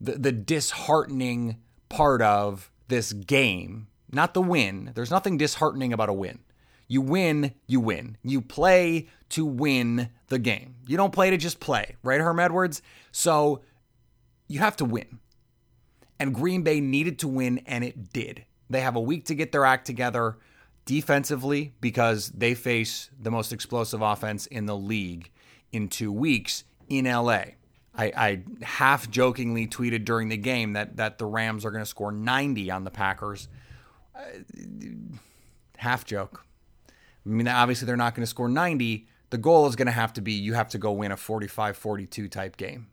the, 0.00 0.12
the 0.12 0.32
disheartening 0.32 1.58
part 1.88 2.22
of 2.22 2.70
this 2.88 3.12
game. 3.12 3.88
Not 4.10 4.34
the 4.34 4.42
win. 4.42 4.92
There's 4.94 5.10
nothing 5.10 5.36
disheartening 5.36 5.92
about 5.92 6.08
a 6.08 6.12
win. 6.12 6.40
You 6.88 7.00
win, 7.00 7.54
you 7.66 7.80
win. 7.80 8.16
You 8.22 8.40
play 8.40 9.08
to 9.30 9.46
win 9.46 10.10
the 10.28 10.38
game. 10.38 10.76
You 10.86 10.96
don't 10.96 11.12
play 11.12 11.30
to 11.30 11.36
just 11.36 11.60
play, 11.60 11.96
right, 12.02 12.20
Herm 12.20 12.38
Edwards? 12.38 12.82
So 13.12 13.62
you 14.48 14.60
have 14.60 14.76
to 14.76 14.84
win. 14.84 15.20
And 16.18 16.34
Green 16.34 16.62
Bay 16.62 16.80
needed 16.80 17.18
to 17.20 17.28
win, 17.28 17.58
and 17.66 17.82
it 17.82 18.12
did. 18.12 18.44
They 18.68 18.80
have 18.80 18.96
a 18.96 19.00
week 19.00 19.24
to 19.26 19.34
get 19.34 19.52
their 19.52 19.64
act 19.64 19.86
together 19.86 20.36
defensively 20.84 21.74
because 21.80 22.28
they 22.30 22.54
face 22.54 23.10
the 23.18 23.30
most 23.30 23.52
explosive 23.52 24.02
offense 24.02 24.46
in 24.46 24.66
the 24.66 24.76
league 24.76 25.30
in 25.72 25.88
two 25.88 26.12
weeks 26.12 26.64
in 26.92 27.06
LA. 27.06 27.44
I, 27.94 28.12
I 28.16 28.42
half 28.62 29.10
jokingly 29.10 29.66
tweeted 29.66 30.04
during 30.04 30.28
the 30.28 30.36
game 30.36 30.72
that 30.74 30.96
that 30.96 31.18
the 31.18 31.26
Rams 31.26 31.64
are 31.64 31.70
going 31.70 31.82
to 31.82 31.88
score 31.88 32.12
90 32.12 32.70
on 32.70 32.84
the 32.84 32.90
Packers. 32.90 33.48
Uh, 34.14 34.20
half 35.76 36.04
joke. 36.04 36.44
I 36.88 37.28
mean, 37.28 37.48
obviously 37.48 37.86
they're 37.86 37.96
not 37.96 38.14
going 38.14 38.22
to 38.22 38.30
score 38.30 38.48
90. 38.48 39.06
The 39.30 39.38
goal 39.38 39.66
is 39.66 39.76
going 39.76 39.86
to 39.86 39.92
have 39.92 40.12
to 40.14 40.20
be 40.20 40.32
you 40.32 40.54
have 40.54 40.68
to 40.70 40.78
go 40.78 40.92
win 40.92 41.12
a 41.12 41.16
45 41.16 41.76
42 41.76 42.28
type 42.28 42.56
game. 42.56 42.88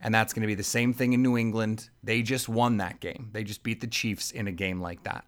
And 0.00 0.14
that's 0.14 0.32
going 0.32 0.42
to 0.42 0.46
be 0.46 0.54
the 0.54 0.62
same 0.62 0.92
thing 0.92 1.14
in 1.14 1.22
New 1.22 1.36
England. 1.36 1.88
They 2.02 2.22
just 2.22 2.48
won 2.48 2.76
that 2.76 3.00
game. 3.00 3.30
They 3.32 3.44
just 3.44 3.62
beat 3.62 3.80
the 3.80 3.86
Chiefs 3.86 4.30
in 4.30 4.46
a 4.46 4.52
game 4.52 4.80
like 4.80 5.04
that. 5.04 5.24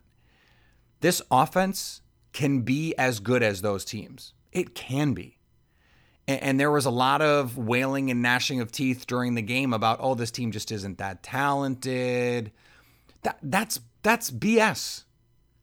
This 1.00 1.22
offense 1.30 2.02
can 2.32 2.60
be 2.60 2.94
as 2.96 3.20
good 3.20 3.42
as 3.42 3.62
those 3.62 3.84
teams. 3.84 4.34
It 4.52 4.74
can 4.74 5.14
be. 5.14 5.37
And, 6.28 6.60
there 6.60 6.70
was 6.70 6.84
a 6.84 6.90
lot 6.90 7.22
of 7.22 7.56
wailing 7.56 8.10
and 8.10 8.20
gnashing 8.20 8.60
of 8.60 8.70
teeth 8.70 9.06
during 9.06 9.34
the 9.34 9.42
game 9.42 9.72
about, 9.72 9.98
oh, 10.02 10.14
this 10.14 10.30
team 10.30 10.52
just 10.52 10.70
isn't 10.70 10.98
that 10.98 11.22
talented. 11.22 12.52
That 13.22 13.38
that's 13.42 13.80
that's 14.02 14.30
BS. 14.30 15.04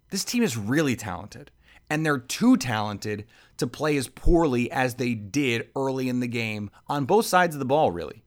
This 0.10 0.26
team 0.26 0.42
is 0.42 0.58
really 0.58 0.96
talented. 0.96 1.52
And 1.88 2.04
they're 2.04 2.18
too 2.18 2.58
talented 2.58 3.26
to 3.58 3.68
play 3.68 3.96
as 3.96 4.08
poorly 4.08 4.72
as 4.72 4.96
they 4.96 5.14
did 5.14 5.70
early 5.76 6.10
in 6.10 6.20
the 6.20 6.28
game 6.28 6.72
on 6.88 7.06
both 7.06 7.28
sides 7.28 7.54
of 7.54 7.60
the 7.60 7.66
ball, 7.66 7.92
really. 7.92 8.24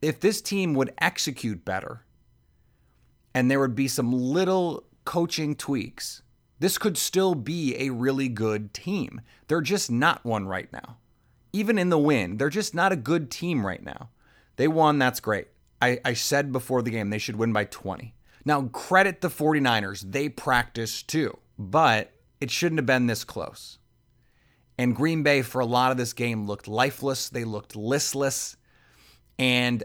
If 0.00 0.20
this 0.20 0.40
team 0.40 0.72
would 0.74 0.94
execute 0.98 1.66
better 1.66 2.04
and 3.34 3.50
there 3.50 3.60
would 3.60 3.74
be 3.74 3.88
some 3.88 4.10
little 4.10 4.84
coaching 5.04 5.54
tweaks, 5.54 6.22
this 6.60 6.78
could 6.78 6.96
still 6.96 7.34
be 7.34 7.76
a 7.78 7.90
really 7.90 8.28
good 8.28 8.72
team. 8.72 9.20
They're 9.48 9.60
just 9.60 9.90
not 9.90 10.24
one 10.24 10.46
right 10.46 10.72
now. 10.72 10.96
Even 11.52 11.78
in 11.78 11.90
the 11.90 11.98
win, 11.98 12.36
they're 12.36 12.48
just 12.48 12.74
not 12.74 12.92
a 12.92 12.96
good 12.96 13.30
team 13.30 13.66
right 13.66 13.82
now. 13.82 14.10
They 14.56 14.68
won, 14.68 14.98
that's 14.98 15.20
great. 15.20 15.48
I, 15.80 15.98
I 16.04 16.14
said 16.14 16.52
before 16.52 16.82
the 16.82 16.90
game 16.90 17.10
they 17.10 17.18
should 17.18 17.36
win 17.36 17.52
by 17.52 17.64
20. 17.64 18.14
Now, 18.44 18.62
credit 18.62 19.20
the 19.20 19.28
49ers. 19.28 20.12
They 20.12 20.28
practiced 20.28 21.08
too, 21.08 21.38
but 21.58 22.12
it 22.40 22.50
shouldn't 22.50 22.78
have 22.78 22.86
been 22.86 23.06
this 23.06 23.24
close. 23.24 23.78
And 24.78 24.96
Green 24.96 25.22
Bay, 25.22 25.42
for 25.42 25.60
a 25.60 25.66
lot 25.66 25.90
of 25.90 25.96
this 25.96 26.12
game, 26.12 26.46
looked 26.46 26.66
lifeless. 26.66 27.28
They 27.28 27.44
looked 27.44 27.76
listless. 27.76 28.56
And 29.38 29.84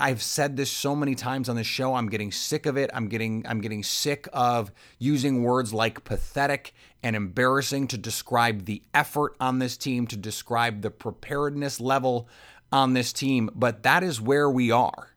I've 0.00 0.22
said 0.22 0.56
this 0.56 0.70
so 0.70 0.96
many 0.96 1.14
times 1.14 1.50
on 1.50 1.56
the 1.56 1.62
show. 1.62 1.94
I'm 1.94 2.08
getting 2.08 2.32
sick 2.32 2.64
of 2.64 2.78
it. 2.78 2.90
I'm 2.94 3.08
getting 3.08 3.44
I'm 3.46 3.60
getting 3.60 3.82
sick 3.82 4.26
of 4.32 4.72
using 4.98 5.42
words 5.42 5.74
like 5.74 6.04
pathetic 6.04 6.72
and 7.02 7.14
embarrassing 7.14 7.86
to 7.88 7.98
describe 7.98 8.64
the 8.64 8.82
effort 8.94 9.36
on 9.38 9.58
this 9.58 9.76
team, 9.76 10.06
to 10.06 10.16
describe 10.16 10.80
the 10.80 10.90
preparedness 10.90 11.80
level 11.80 12.28
on 12.72 12.94
this 12.94 13.12
team, 13.12 13.50
but 13.54 13.82
that 13.82 14.02
is 14.02 14.20
where 14.20 14.48
we 14.48 14.70
are. 14.70 15.10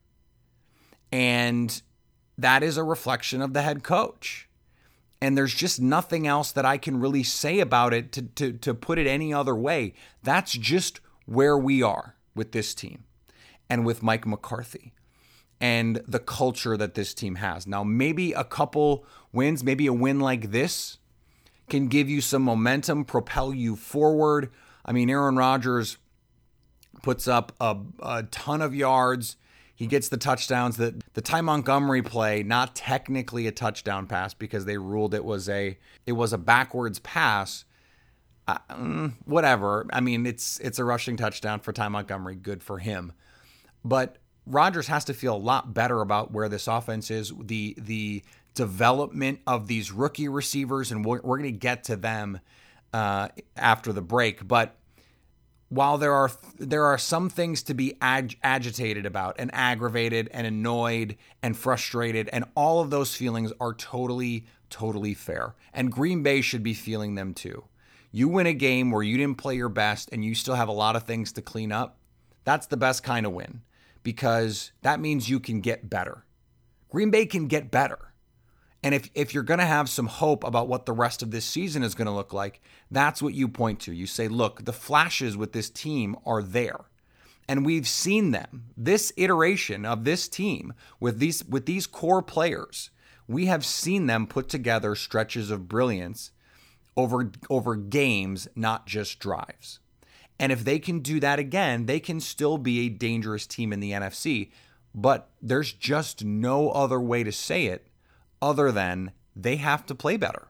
And 1.11 1.81
that 2.37 2.63
is 2.63 2.77
a 2.77 2.83
reflection 2.83 3.41
of 3.41 3.53
the 3.53 3.61
head 3.61 3.83
coach. 3.83 4.49
And 5.21 5.37
there's 5.37 5.53
just 5.53 5.79
nothing 5.79 6.27
else 6.27 6.51
that 6.51 6.65
I 6.65 6.77
can 6.77 6.99
really 6.99 7.23
say 7.23 7.59
about 7.59 7.93
it 7.93 8.11
to, 8.13 8.23
to, 8.23 8.53
to 8.53 8.73
put 8.73 8.97
it 8.97 9.07
any 9.07 9.33
other 9.33 9.55
way. 9.55 9.93
That's 10.23 10.51
just 10.51 10.99
where 11.25 11.57
we 11.57 11.81
are 11.81 12.15
with 12.35 12.51
this 12.51 12.73
team 12.73 13.05
and 13.73 13.83
with 13.87 14.03
Mike 14.03 14.27
McCarthy 14.27 14.93
and 15.59 15.99
the 16.07 16.19
culture 16.19 16.77
that 16.77 16.93
this 16.93 17.11
team 17.11 17.35
has. 17.35 17.65
Now, 17.65 17.83
maybe 17.83 18.31
a 18.31 18.43
couple 18.43 19.03
wins, 19.31 19.63
maybe 19.63 19.87
a 19.87 19.93
win 19.93 20.19
like 20.19 20.51
this 20.51 20.99
can 21.69 21.87
give 21.87 22.07
you 22.07 22.21
some 22.21 22.43
momentum, 22.43 23.03
propel 23.03 23.51
you 23.51 23.75
forward. 23.75 24.51
I 24.85 24.91
mean, 24.91 25.09
Aaron 25.09 25.37
Rodgers 25.37 25.97
puts 27.01 27.27
up 27.27 27.51
a, 27.59 27.77
a 27.99 28.23
ton 28.23 28.61
of 28.61 28.75
yards. 28.75 29.37
He 29.73 29.87
gets 29.87 30.07
the 30.07 30.17
touchdowns. 30.17 30.77
The 30.77 31.01
the 31.13 31.21
Ty 31.21 31.41
Montgomery 31.41 32.03
play, 32.03 32.43
not 32.43 32.75
technically 32.75 33.47
a 33.47 33.51
touchdown 33.51 34.05
pass 34.05 34.35
because 34.35 34.65
they 34.65 34.77
ruled 34.77 35.15
it 35.15 35.25
was 35.25 35.49
a 35.49 35.79
it 36.05 36.11
was 36.11 36.31
a 36.31 36.37
backwards 36.37 36.99
pass. 36.99 37.65
Uh, 38.47 38.59
whatever. 39.25 39.87
I 39.91 39.99
mean, 39.99 40.27
it's 40.27 40.59
it's 40.59 40.77
a 40.77 40.83
rushing 40.83 41.17
touchdown 41.17 41.59
for 41.59 41.73
Ty 41.73 41.87
Montgomery. 41.87 42.35
Good 42.35 42.61
for 42.61 42.77
him. 42.77 43.13
But 43.83 44.17
Rodgers 44.45 44.87
has 44.87 45.05
to 45.05 45.13
feel 45.13 45.35
a 45.35 45.37
lot 45.37 45.73
better 45.73 46.01
about 46.01 46.31
where 46.31 46.49
this 46.49 46.67
offense 46.67 47.09
is. 47.11 47.31
The 47.39 47.75
the 47.77 48.23
development 48.53 49.39
of 49.47 49.67
these 49.67 49.91
rookie 49.91 50.27
receivers, 50.27 50.91
and 50.91 51.03
we're, 51.03 51.21
we're 51.21 51.37
going 51.37 51.51
to 51.51 51.57
get 51.57 51.85
to 51.85 51.95
them 51.95 52.39
uh, 52.93 53.29
after 53.57 53.91
the 53.91 54.01
break. 54.01 54.47
But 54.47 54.75
while 55.69 55.97
there 55.97 56.13
are 56.13 56.31
there 56.59 56.85
are 56.85 56.97
some 56.97 57.29
things 57.29 57.63
to 57.63 57.73
be 57.73 57.97
ag- 58.01 58.37
agitated 58.43 59.05
about 59.05 59.35
and 59.39 59.49
aggravated 59.53 60.29
and 60.31 60.45
annoyed 60.45 61.17
and 61.41 61.57
frustrated 61.57 62.29
and 62.31 62.45
all 62.55 62.79
of 62.79 62.91
those 62.91 63.15
feelings 63.15 63.51
are 63.59 63.73
totally 63.73 64.45
totally 64.69 65.15
fair 65.15 65.55
and 65.73 65.91
Green 65.91 66.21
Bay 66.21 66.41
should 66.41 66.61
be 66.61 66.75
feeling 66.75 67.15
them 67.15 67.33
too. 67.33 67.63
You 68.11 68.27
win 68.27 68.45
a 68.45 68.53
game 68.53 68.91
where 68.91 69.01
you 69.01 69.17
didn't 69.17 69.39
play 69.39 69.55
your 69.55 69.69
best 69.69 70.09
and 70.11 70.23
you 70.23 70.35
still 70.35 70.53
have 70.53 70.67
a 70.67 70.73
lot 70.73 70.95
of 70.95 71.03
things 71.03 71.31
to 71.31 71.41
clean 71.41 71.71
up. 71.71 71.97
That's 72.43 72.67
the 72.67 72.77
best 72.77 73.01
kind 73.01 73.25
of 73.25 73.31
win 73.31 73.61
because 74.03 74.71
that 74.81 74.99
means 74.99 75.29
you 75.29 75.39
can 75.39 75.61
get 75.61 75.89
better. 75.89 76.25
Green 76.89 77.09
Bay 77.09 77.25
can 77.25 77.47
get 77.47 77.71
better. 77.71 78.13
And 78.83 78.93
if, 78.93 79.09
if 79.15 79.33
you're 79.33 79.43
going 79.43 79.61
to 79.61 79.65
have 79.65 79.89
some 79.89 80.07
hope 80.07 80.43
about 80.43 80.67
what 80.67 80.85
the 80.85 80.91
rest 80.91 81.23
of 81.23 81.31
this 81.31 81.45
season 81.45 81.83
is 81.83 81.95
going 81.95 82.05
to 82.05 82.11
look 82.11 82.33
like, 82.33 82.61
that's 82.91 83.21
what 83.21 83.33
you 83.33 83.47
point 83.47 83.79
to. 83.81 83.93
You 83.93 84.05
say, 84.05 84.27
look, 84.27 84.65
the 84.65 84.73
flashes 84.73 85.37
with 85.37 85.53
this 85.53 85.69
team 85.69 86.17
are 86.25 86.43
there. 86.43 86.81
And 87.47 87.65
we've 87.65 87.87
seen 87.87 88.31
them. 88.31 88.65
This 88.75 89.13
iteration 89.15 89.85
of 89.85 90.03
this 90.03 90.27
team 90.27 90.73
with 90.99 91.19
these 91.19 91.43
with 91.45 91.65
these 91.65 91.87
core 91.87 92.21
players, 92.21 92.89
we 93.27 93.47
have 93.47 93.65
seen 93.65 94.05
them 94.05 94.27
put 94.27 94.47
together 94.49 94.95
stretches 94.95 95.49
of 95.49 95.67
brilliance 95.67 96.31
over 96.95 97.31
over 97.49 97.75
games, 97.75 98.47
not 98.55 98.85
just 98.85 99.19
drives. 99.19 99.79
And 100.39 100.51
if 100.51 100.63
they 100.63 100.79
can 100.79 100.99
do 100.99 101.19
that 101.19 101.39
again, 101.39 101.85
they 101.85 101.99
can 101.99 102.19
still 102.19 102.57
be 102.57 102.81
a 102.81 102.89
dangerous 102.89 103.47
team 103.47 103.71
in 103.71 103.79
the 103.79 103.91
NFC. 103.91 104.51
But 104.95 105.29
there's 105.41 105.73
just 105.73 106.23
no 106.23 106.69
other 106.71 106.99
way 106.99 107.23
to 107.23 107.31
say 107.31 107.67
it 107.67 107.87
other 108.41 108.71
than 108.71 109.11
they 109.35 109.55
have 109.57 109.85
to 109.87 109.95
play 109.95 110.17
better. 110.17 110.47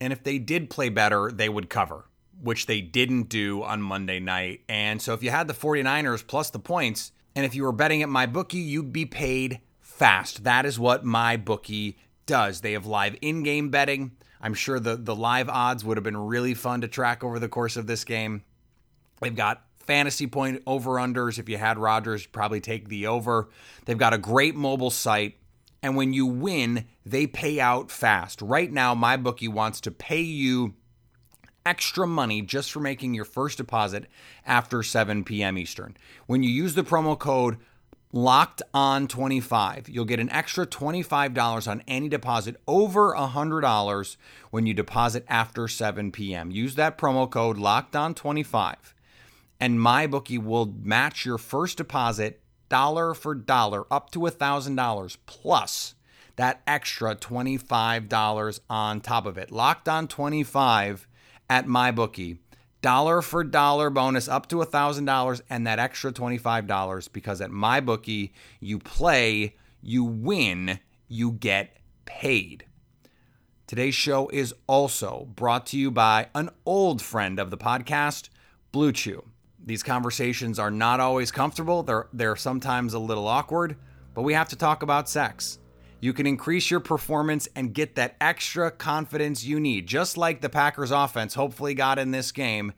And 0.00 0.12
if 0.12 0.24
they 0.24 0.38
did 0.38 0.70
play 0.70 0.88
better, 0.88 1.30
they 1.30 1.48
would 1.48 1.70
cover, 1.70 2.06
which 2.40 2.66
they 2.66 2.80
didn't 2.80 3.28
do 3.28 3.62
on 3.62 3.82
Monday 3.82 4.18
night. 4.18 4.62
And 4.68 5.00
so 5.00 5.14
if 5.14 5.22
you 5.22 5.30
had 5.30 5.46
the 5.46 5.54
49ers 5.54 6.26
plus 6.26 6.50
the 6.50 6.58
points, 6.58 7.12
and 7.36 7.46
if 7.46 7.54
you 7.54 7.62
were 7.62 7.72
betting 7.72 8.02
at 8.02 8.08
my 8.08 8.26
bookie, 8.26 8.58
you'd 8.58 8.92
be 8.92 9.06
paid 9.06 9.60
fast. 9.80 10.44
That 10.44 10.66
is 10.66 10.78
what 10.78 11.04
my 11.04 11.36
bookie 11.36 11.98
does. 12.26 12.60
They 12.60 12.72
have 12.72 12.86
live 12.86 13.16
in-game 13.22 13.70
betting. 13.70 14.12
I'm 14.40 14.54
sure 14.54 14.80
the 14.80 14.96
the 14.96 15.14
live 15.14 15.48
odds 15.48 15.84
would 15.84 15.96
have 15.96 16.04
been 16.04 16.16
really 16.16 16.54
fun 16.54 16.80
to 16.80 16.88
track 16.88 17.22
over 17.22 17.38
the 17.38 17.48
course 17.48 17.76
of 17.76 17.86
this 17.86 18.04
game. 18.04 18.42
They've 19.22 19.34
got 19.34 19.62
fantasy 19.78 20.26
point 20.26 20.62
over 20.66 20.92
unders. 20.92 21.38
If 21.38 21.48
you 21.48 21.58
had 21.58 21.78
Rodgers, 21.78 22.26
probably 22.26 22.60
take 22.60 22.88
the 22.88 23.06
over. 23.06 23.48
They've 23.84 23.98
got 23.98 24.14
a 24.14 24.18
great 24.18 24.54
mobile 24.54 24.90
site. 24.90 25.36
And 25.82 25.96
when 25.96 26.12
you 26.12 26.26
win, 26.26 26.84
they 27.04 27.26
pay 27.26 27.58
out 27.58 27.90
fast. 27.90 28.40
Right 28.40 28.70
now, 28.70 28.94
my 28.94 29.16
bookie 29.16 29.48
wants 29.48 29.80
to 29.82 29.90
pay 29.90 30.20
you 30.20 30.74
extra 31.66 32.06
money 32.06 32.42
just 32.42 32.70
for 32.72 32.80
making 32.80 33.14
your 33.14 33.24
first 33.24 33.58
deposit 33.58 34.06
after 34.46 34.82
7 34.82 35.24
p.m. 35.24 35.58
Eastern. 35.58 35.96
When 36.26 36.42
you 36.42 36.50
use 36.50 36.74
the 36.74 36.84
promo 36.84 37.18
code 37.18 37.58
locked 38.14 38.60
on 38.74 39.08
25 39.08 39.88
you'll 39.88 40.04
get 40.04 40.20
an 40.20 40.28
extra 40.28 40.66
$25 40.66 41.66
on 41.66 41.82
any 41.88 42.10
deposit 42.10 42.54
over 42.68 43.14
$100 43.14 44.16
when 44.50 44.66
you 44.66 44.74
deposit 44.74 45.24
after 45.28 45.66
7 45.66 46.12
p.m 46.12 46.50
use 46.50 46.74
that 46.74 46.98
promo 46.98 47.28
code 47.28 47.56
locked 47.56 47.96
on 47.96 48.14
25 48.14 48.91
and 49.62 49.80
my 49.80 50.08
bookie 50.08 50.38
will 50.38 50.74
match 50.82 51.24
your 51.24 51.38
first 51.38 51.78
deposit 51.78 52.42
dollar 52.68 53.14
for 53.14 53.32
dollar 53.32 53.84
up 53.92 54.10
to 54.10 54.18
$1,000 54.18 55.16
plus 55.24 55.94
that 56.34 56.60
extra 56.66 57.14
$25 57.14 58.60
on 58.68 59.00
top 59.00 59.24
of 59.24 59.38
it. 59.38 59.52
Locked 59.52 59.88
on 59.88 60.08
25 60.08 61.06
at 61.48 61.68
my 61.68 61.92
bookie. 61.92 62.40
Dollar 62.80 63.22
for 63.22 63.44
dollar 63.44 63.88
bonus 63.88 64.26
up 64.26 64.48
to 64.48 64.56
$1,000 64.56 65.42
and 65.48 65.64
that 65.64 65.78
extra 65.78 66.12
$25 66.12 67.12
because 67.12 67.40
at 67.40 67.52
my 67.52 67.78
bookie 67.78 68.32
you 68.58 68.80
play, 68.80 69.54
you 69.80 70.02
win, 70.02 70.80
you 71.06 71.30
get 71.30 71.76
paid. 72.04 72.66
Today's 73.68 73.94
show 73.94 74.28
is 74.32 74.52
also 74.66 75.28
brought 75.36 75.66
to 75.66 75.78
you 75.78 75.92
by 75.92 76.30
an 76.34 76.50
old 76.66 77.00
friend 77.00 77.38
of 77.38 77.52
the 77.52 77.56
podcast, 77.56 78.28
Blue 78.72 78.90
Chew. 78.90 79.22
These 79.64 79.82
conversations 79.82 80.58
are 80.58 80.70
not 80.70 81.00
always 81.00 81.30
comfortable. 81.30 81.82
They're 81.82 82.08
they're 82.12 82.36
sometimes 82.36 82.94
a 82.94 82.98
little 82.98 83.28
awkward, 83.28 83.76
but 84.14 84.22
we 84.22 84.34
have 84.34 84.48
to 84.48 84.56
talk 84.56 84.82
about 84.82 85.08
sex. 85.08 85.58
You 86.00 86.12
can 86.12 86.26
increase 86.26 86.68
your 86.68 86.80
performance 86.80 87.48
and 87.54 87.72
get 87.72 87.94
that 87.94 88.16
extra 88.20 88.72
confidence 88.72 89.44
you 89.44 89.60
need, 89.60 89.86
just 89.86 90.16
like 90.16 90.40
the 90.40 90.48
Packers 90.48 90.90
offense 90.90 91.34
hopefully 91.34 91.74
got 91.74 92.00
in 92.00 92.10
this 92.10 92.32
game 92.32 92.72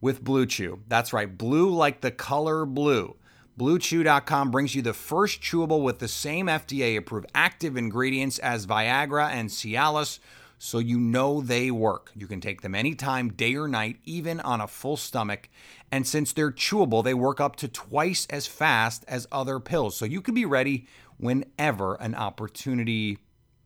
with 0.00 0.24
Blue 0.24 0.46
Chew. 0.46 0.80
That's 0.88 1.12
right, 1.12 1.36
blue 1.36 1.68
like 1.70 2.00
the 2.00 2.10
color 2.10 2.64
blue. 2.64 3.16
BlueChew.com 3.58 4.50
brings 4.50 4.74
you 4.74 4.80
the 4.80 4.94
first 4.94 5.42
chewable 5.42 5.82
with 5.82 5.98
the 5.98 6.08
same 6.08 6.46
FDA 6.46 6.96
approved 6.96 7.26
active 7.34 7.76
ingredients 7.76 8.38
as 8.38 8.66
Viagra 8.66 9.28
and 9.28 9.50
Cialis 9.50 10.18
so 10.62 10.78
you 10.78 11.00
know 11.00 11.40
they 11.40 11.70
work. 11.70 12.12
You 12.14 12.26
can 12.26 12.42
take 12.42 12.60
them 12.60 12.74
anytime, 12.74 13.30
day 13.30 13.56
or 13.56 13.66
night, 13.66 13.96
even 14.04 14.40
on 14.40 14.60
a 14.60 14.68
full 14.68 14.98
stomach. 14.98 15.48
And 15.90 16.06
since 16.06 16.34
they're 16.34 16.52
chewable, 16.52 17.02
they 17.02 17.14
work 17.14 17.40
up 17.40 17.56
to 17.56 17.68
twice 17.68 18.26
as 18.28 18.46
fast 18.46 19.02
as 19.08 19.26
other 19.32 19.58
pills. 19.58 19.96
So 19.96 20.04
you 20.04 20.20
can 20.20 20.34
be 20.34 20.44
ready 20.44 20.86
whenever 21.16 21.94
an 21.94 22.14
opportunity 22.14 23.16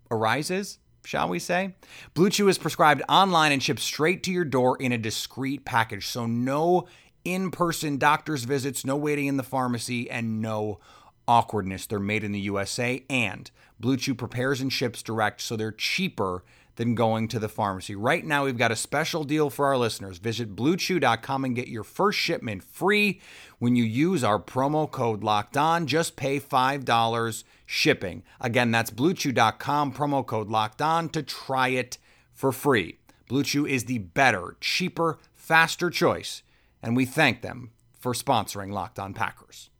arises. 0.08 0.78
shall 1.04 1.28
we 1.28 1.40
say? 1.40 1.74
Blue 2.14 2.30
Chew 2.30 2.46
is 2.46 2.58
prescribed 2.58 3.02
online 3.08 3.50
and 3.50 3.60
shipped 3.60 3.80
straight 3.80 4.22
to 4.22 4.32
your 4.32 4.44
door 4.44 4.76
in 4.78 4.92
a 4.92 4.96
discreet 4.96 5.64
package. 5.64 6.06
So, 6.06 6.26
no 6.26 6.86
in 7.24 7.50
person 7.50 7.98
doctor's 7.98 8.44
visits, 8.44 8.84
no 8.84 8.96
waiting 8.96 9.26
in 9.26 9.36
the 9.36 9.42
pharmacy, 9.42 10.08
and 10.08 10.40
no 10.40 10.78
awkwardness. 11.26 11.86
They're 11.86 11.98
made 11.98 12.22
in 12.22 12.30
the 12.30 12.40
USA, 12.40 13.04
and 13.10 13.50
Blue 13.80 13.96
Chew 13.96 14.14
prepares 14.14 14.60
and 14.60 14.72
ships 14.72 15.02
direct, 15.02 15.40
so 15.40 15.56
they're 15.56 15.72
cheaper 15.72 16.44
than 16.76 16.94
going 16.94 17.28
to 17.28 17.38
the 17.38 17.48
pharmacy. 17.48 17.94
Right 17.94 18.24
now, 18.24 18.44
we've 18.44 18.58
got 18.58 18.72
a 18.72 18.76
special 18.76 19.24
deal 19.24 19.50
for 19.50 19.66
our 19.66 19.76
listeners. 19.76 20.18
Visit 20.18 20.56
bluechew.com 20.56 21.44
and 21.44 21.56
get 21.56 21.68
your 21.68 21.84
first 21.84 22.18
shipment 22.18 22.62
free 22.62 23.20
when 23.58 23.76
you 23.76 23.84
use 23.84 24.24
our 24.24 24.38
promo 24.38 24.90
code 24.90 25.22
locked 25.22 25.56
on. 25.56 25.86
Just 25.86 26.16
pay 26.16 26.40
$5 26.40 27.44
shipping. 27.66 28.22
Again, 28.40 28.70
that's 28.70 28.90
bluechew.com, 28.90 29.92
promo 29.92 30.26
code 30.26 30.48
locked 30.48 30.82
on 30.82 31.08
to 31.10 31.22
try 31.22 31.68
it 31.68 31.98
for 32.32 32.52
free. 32.52 32.98
Blue 33.28 33.42
Chew 33.42 33.66
is 33.66 33.84
the 33.84 33.98
better, 33.98 34.56
cheaper, 34.60 35.18
faster 35.32 35.90
choice, 35.90 36.42
and 36.82 36.96
we 36.96 37.06
thank 37.06 37.42
them 37.42 37.70
for 37.98 38.12
sponsoring 38.12 38.70
Locked 38.70 38.98
On 38.98 39.14
Packers. 39.14 39.70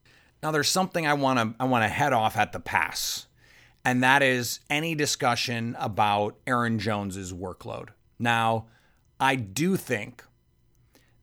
Now, 0.43 0.51
there's 0.51 0.69
something 0.69 1.07
I 1.07 1.15
want 1.15 1.39
to 1.39 1.55
I 1.61 1.65
want 1.65 1.85
to 1.85 1.89
head 1.89 2.13
off 2.13 2.37
at 2.37 2.53
the 2.53 2.61
pass 2.61 3.27
and 3.85 4.03
that 4.03 4.23
is 4.23 4.61
any 4.71 4.95
discussion 4.95 5.76
about 5.79 6.37
Aaron 6.47 6.79
Jones's 6.79 7.33
workload. 7.33 7.91
Now, 8.19 8.67
I 9.21 9.37
do 9.37 9.76
think 9.76 10.25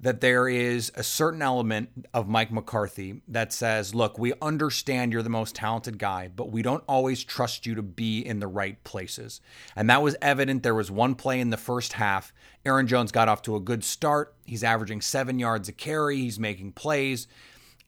that 0.01 0.19
there 0.19 0.49
is 0.49 0.91
a 0.95 1.03
certain 1.03 1.43
element 1.43 2.07
of 2.11 2.27
Mike 2.27 2.51
McCarthy 2.51 3.21
that 3.27 3.53
says, 3.53 3.93
look, 3.93 4.17
we 4.17 4.33
understand 4.41 5.13
you're 5.13 5.21
the 5.21 5.29
most 5.29 5.53
talented 5.53 5.99
guy, 5.99 6.27
but 6.27 6.51
we 6.51 6.63
don't 6.63 6.83
always 6.87 7.23
trust 7.23 7.67
you 7.67 7.75
to 7.75 7.83
be 7.83 8.19
in 8.19 8.39
the 8.39 8.47
right 8.47 8.83
places. 8.83 9.41
And 9.75 9.87
that 9.91 10.01
was 10.01 10.15
evident. 10.19 10.63
There 10.63 10.73
was 10.73 10.89
one 10.89 11.13
play 11.13 11.39
in 11.39 11.51
the 11.51 11.57
first 11.57 11.93
half. 11.93 12.33
Aaron 12.65 12.87
Jones 12.87 13.11
got 13.11 13.29
off 13.29 13.43
to 13.43 13.55
a 13.55 13.59
good 13.59 13.83
start. 13.83 14.33
He's 14.43 14.63
averaging 14.63 15.01
seven 15.01 15.37
yards 15.37 15.69
a 15.69 15.71
carry, 15.71 16.17
he's 16.17 16.39
making 16.39 16.71
plays. 16.71 17.27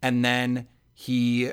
And 0.03 0.23
then 0.23 0.67
he 0.93 1.51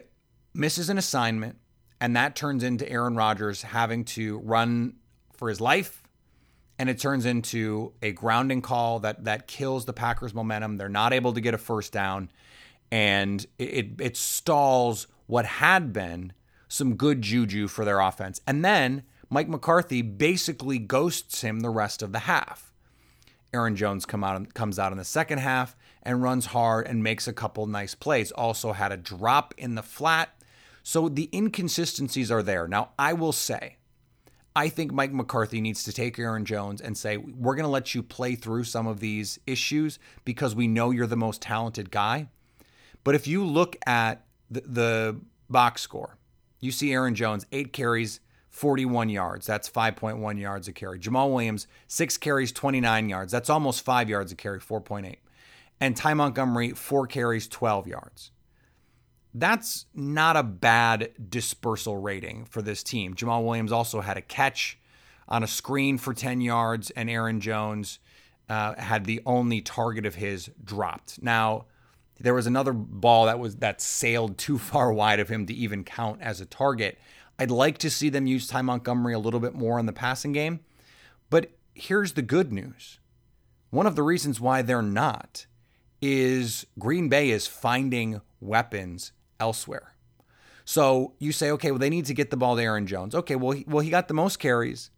misses 0.52 0.90
an 0.90 0.98
assignment 0.98 1.56
and 2.00 2.16
that 2.16 2.34
turns 2.34 2.64
into 2.64 2.90
Aaron 2.90 3.14
Rodgers 3.14 3.62
having 3.62 4.04
to 4.06 4.38
run 4.38 4.94
for 5.32 5.48
his 5.48 5.60
life. 5.60 6.02
And 6.78 6.88
it 6.88 6.98
turns 6.98 7.26
into 7.26 7.92
a 8.00 8.12
grounding 8.12 8.62
call 8.62 9.00
that 9.00 9.24
that 9.24 9.46
kills 9.46 9.84
the 9.84 9.92
Packers' 9.92 10.32
momentum. 10.32 10.78
They're 10.78 10.88
not 10.88 11.12
able 11.12 11.34
to 11.34 11.40
get 11.40 11.52
a 11.52 11.58
first 11.58 11.92
down, 11.92 12.30
and 12.90 13.46
it 13.58 14.00
it 14.00 14.16
stalls 14.16 15.06
what 15.26 15.44
had 15.44 15.92
been 15.92 16.32
some 16.68 16.94
good 16.94 17.20
juju 17.20 17.68
for 17.68 17.84
their 17.84 18.00
offense. 18.00 18.40
And 18.46 18.64
then 18.64 19.02
Mike 19.28 19.48
McCarthy 19.48 20.00
basically 20.00 20.78
ghosts 20.78 21.42
him 21.42 21.60
the 21.60 21.68
rest 21.68 22.00
of 22.02 22.12
the 22.12 22.20
half. 22.20 22.72
Aaron 23.52 23.76
Jones 23.76 24.06
come 24.06 24.24
out 24.24 24.54
comes 24.54 24.78
out 24.78 24.92
in 24.92 24.98
the 24.98 25.04
second 25.04 25.38
half 25.38 25.76
and 26.02 26.22
runs 26.22 26.46
hard 26.46 26.86
and 26.86 27.02
makes 27.02 27.28
a 27.28 27.32
couple 27.34 27.66
nice 27.66 27.94
plays. 27.94 28.32
Also 28.32 28.72
had 28.72 28.90
a 28.90 28.96
drop 28.96 29.52
in 29.58 29.74
the 29.74 29.82
flat 29.82 30.30
so 30.82 31.08
the 31.08 31.28
inconsistencies 31.32 32.30
are 32.30 32.42
there. 32.42 32.66
Now, 32.68 32.90
I 32.98 33.12
will 33.12 33.32
say, 33.32 33.76
I 34.54 34.68
think 34.68 34.92
Mike 34.92 35.12
McCarthy 35.12 35.60
needs 35.60 35.84
to 35.84 35.92
take 35.92 36.18
Aaron 36.18 36.44
Jones 36.44 36.80
and 36.80 36.96
say, 36.96 37.16
we're 37.16 37.54
going 37.54 37.64
to 37.64 37.70
let 37.70 37.94
you 37.94 38.02
play 38.02 38.34
through 38.34 38.64
some 38.64 38.86
of 38.86 39.00
these 39.00 39.38
issues 39.46 39.98
because 40.24 40.54
we 40.54 40.66
know 40.66 40.90
you're 40.90 41.06
the 41.06 41.16
most 41.16 41.40
talented 41.40 41.90
guy. 41.90 42.28
But 43.04 43.14
if 43.14 43.26
you 43.26 43.44
look 43.44 43.76
at 43.86 44.24
the, 44.50 44.60
the 44.62 45.20
box 45.48 45.82
score, 45.82 46.18
you 46.58 46.72
see 46.72 46.92
Aaron 46.92 47.14
Jones, 47.14 47.46
eight 47.52 47.72
carries, 47.72 48.20
41 48.50 49.08
yards. 49.08 49.46
That's 49.46 49.70
5.1 49.70 50.38
yards 50.38 50.68
a 50.68 50.72
carry. 50.72 50.98
Jamaal 50.98 51.30
Williams, 51.30 51.66
six 51.86 52.18
carries, 52.18 52.52
29 52.52 53.08
yards. 53.08 53.32
That's 53.32 53.48
almost 53.48 53.84
five 53.84 54.08
yards 54.08 54.32
a 54.32 54.36
carry, 54.36 54.60
4.8. 54.60 55.16
And 55.80 55.96
Ty 55.96 56.14
Montgomery, 56.14 56.70
four 56.70 57.06
carries, 57.06 57.48
12 57.48 57.86
yards. 57.86 58.32
That's 59.32 59.86
not 59.94 60.36
a 60.36 60.42
bad 60.42 61.12
dispersal 61.30 61.96
rating 61.96 62.46
for 62.46 62.62
this 62.62 62.82
team. 62.82 63.14
Jamaal 63.14 63.44
Williams 63.44 63.72
also 63.72 64.00
had 64.00 64.16
a 64.16 64.22
catch 64.22 64.78
on 65.28 65.44
a 65.44 65.46
screen 65.46 65.98
for 65.98 66.12
10 66.12 66.40
yards, 66.40 66.90
and 66.90 67.08
Aaron 67.08 67.40
Jones 67.40 68.00
uh, 68.48 68.74
had 68.74 69.04
the 69.04 69.20
only 69.24 69.60
target 69.60 70.04
of 70.04 70.16
his 70.16 70.50
dropped. 70.62 71.22
Now, 71.22 71.66
there 72.18 72.34
was 72.34 72.46
another 72.46 72.72
ball 72.72 73.26
that 73.26 73.38
was 73.38 73.56
that 73.56 73.80
sailed 73.80 74.36
too 74.36 74.58
far 74.58 74.92
wide 74.92 75.20
of 75.20 75.28
him 75.28 75.46
to 75.46 75.54
even 75.54 75.84
count 75.84 76.20
as 76.20 76.40
a 76.40 76.46
target. 76.46 76.98
I'd 77.38 77.50
like 77.50 77.78
to 77.78 77.90
see 77.90 78.10
them 78.10 78.26
use 78.26 78.48
Ty 78.48 78.62
Montgomery 78.62 79.14
a 79.14 79.18
little 79.18 79.40
bit 79.40 79.54
more 79.54 79.78
in 79.78 79.86
the 79.86 79.92
passing 79.92 80.32
game, 80.32 80.60
but 81.30 81.52
here's 81.74 82.12
the 82.12 82.22
good 82.22 82.52
news. 82.52 82.98
One 83.70 83.86
of 83.86 83.94
the 83.94 84.02
reasons 84.02 84.40
why 84.40 84.62
they're 84.62 84.82
not 84.82 85.46
is 86.02 86.66
Green 86.78 87.08
Bay 87.08 87.30
is 87.30 87.46
finding 87.46 88.20
weapons 88.40 89.12
elsewhere. 89.40 89.94
So 90.64 91.14
you 91.18 91.32
say, 91.32 91.50
okay, 91.50 91.72
well, 91.72 91.80
they 91.80 91.90
need 91.90 92.06
to 92.06 92.14
get 92.14 92.30
the 92.30 92.36
ball 92.36 92.54
to 92.56 92.62
Aaron 92.62 92.86
Jones. 92.86 93.14
Okay, 93.14 93.34
well, 93.34 93.52
he, 93.52 93.64
well, 93.66 93.80
he 93.80 93.90
got 93.90 94.06
the 94.06 94.14
most 94.14 94.38
carries, 94.38 94.90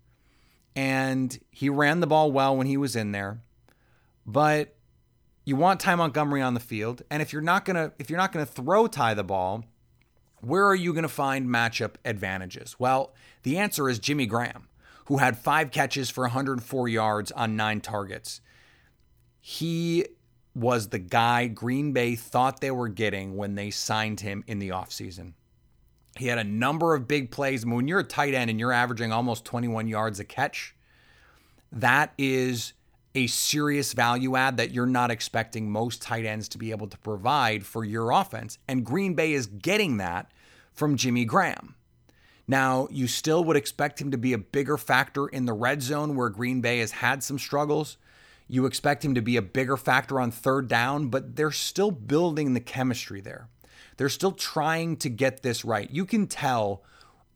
and 0.77 1.39
he 1.51 1.71
ran 1.71 2.01
the 2.01 2.07
ball 2.07 2.31
well 2.31 2.55
when 2.55 2.67
he 2.67 2.77
was 2.77 2.95
in 2.95 3.13
there. 3.13 3.41
But 4.27 4.75
you 5.45 5.57
want 5.57 5.81
Ty 5.81 5.95
Montgomery 5.95 6.43
on 6.43 6.55
the 6.55 6.61
field, 6.61 7.03
and 7.11 7.23
if 7.23 7.33
you're 7.33 7.43
not 7.43 7.65
gonna 7.65 7.93
if 7.99 8.11
you're 8.11 8.19
not 8.19 8.33
gonna 8.33 8.47
throw 8.47 8.87
Ty 8.87 9.15
the 9.15 9.25
ball, 9.25 9.65
where 10.41 10.67
are 10.67 10.75
you 10.75 10.93
gonna 10.93 11.09
find 11.09 11.49
matchup 11.49 11.95
advantages? 12.05 12.77
Well, 12.79 13.15
the 13.43 13.59
answer 13.59 13.89
is 13.89 13.99
Jimmy 13.99 14.27
Graham, 14.27 14.69
who 15.07 15.19
had 15.19 15.39
five 15.39 15.71
catches 15.71 16.11
for 16.11 16.23
104 16.23 16.89
yards 16.89 17.33
on 17.33 17.57
nine 17.57 17.81
targets. 17.81 18.41
He 19.41 20.07
was 20.55 20.89
the 20.89 20.99
guy 20.99 21.47
Green 21.47 21.93
Bay 21.93 22.15
thought 22.15 22.61
they 22.61 22.71
were 22.71 22.89
getting 22.89 23.37
when 23.37 23.55
they 23.55 23.71
signed 23.71 24.21
him 24.21 24.45
in 24.47 24.59
the 24.59 24.69
offseason. 24.71 25.33
He 26.19 26.27
had 26.27 26.39
a 26.39 26.45
number 26.45 26.95
of 26.95 27.09
big 27.09 27.31
plays. 27.31 27.65
when 27.65 27.89
you're 27.89 28.01
a 28.01 28.05
tight 28.05 28.35
end 28.35 28.51
and 28.51 28.61
you're 28.61 28.73
averaging 28.73 29.13
almost 29.13 29.45
21 29.45 29.89
yards 29.89 30.21
a 30.21 30.25
catch, 30.25 30.75
that 31.71 32.13
is 32.19 32.75
a 33.15 33.27
serious 33.27 33.93
value 33.93 34.37
add 34.37 34.57
that 34.57 34.73
you're 34.73 34.87
not 34.87 35.11
expecting 35.11 35.71
most 35.71 36.03
tight 36.03 36.25
ends 36.25 36.49
to 36.49 36.59
be 36.59 36.71
able 36.71 36.87
to 36.87 36.99
provide 36.99 37.65
for 37.65 37.85
your 37.85 38.11
offense. 38.11 38.59
And 38.69 38.85
Green 38.85 39.15
Bay 39.15 39.33
is 39.33 39.47
getting 39.47 39.99
that 39.99 40.31
from 40.73 40.97
Jimmy 40.97 41.25
Graham. 41.25 41.75
Now, 42.49 42.89
you 42.91 43.07
still 43.07 43.45
would 43.45 43.57
expect 43.57 44.01
him 44.01 44.11
to 44.11 44.19
be 44.19 44.33
a 44.33 44.39
bigger 44.39 44.77
factor 44.77 45.29
in 45.29 45.45
the 45.45 45.53
red 45.53 45.83
zone 45.83 46.17
where 46.17 46.29
Green 46.29 46.61
Bay 46.61 46.79
has 46.79 46.91
had 46.91 47.23
some 47.23 47.39
struggles. 47.39 47.97
You 48.49 48.67
expect 48.67 49.05
him 49.05 49.15
to 49.15 49.23
be 49.23 49.37
a 49.37 49.43
bigger 49.43 49.77
factor 49.77 50.21
on 50.21 50.31
third 50.31 50.69
down, 50.69 51.09
but 51.09 51.37
they're 51.37 51.51
still 51.51 51.91
building 51.91 52.55
the 52.55 52.61
chemistry 52.61 53.21
there. 53.21 53.49
They're 53.97 54.09
still 54.09 54.33
trying 54.33 54.97
to 54.99 55.09
get 55.09 55.43
this 55.43 55.65
right. 55.65 55.91
You 55.91 56.05
can 56.05 56.27
tell 56.27 56.83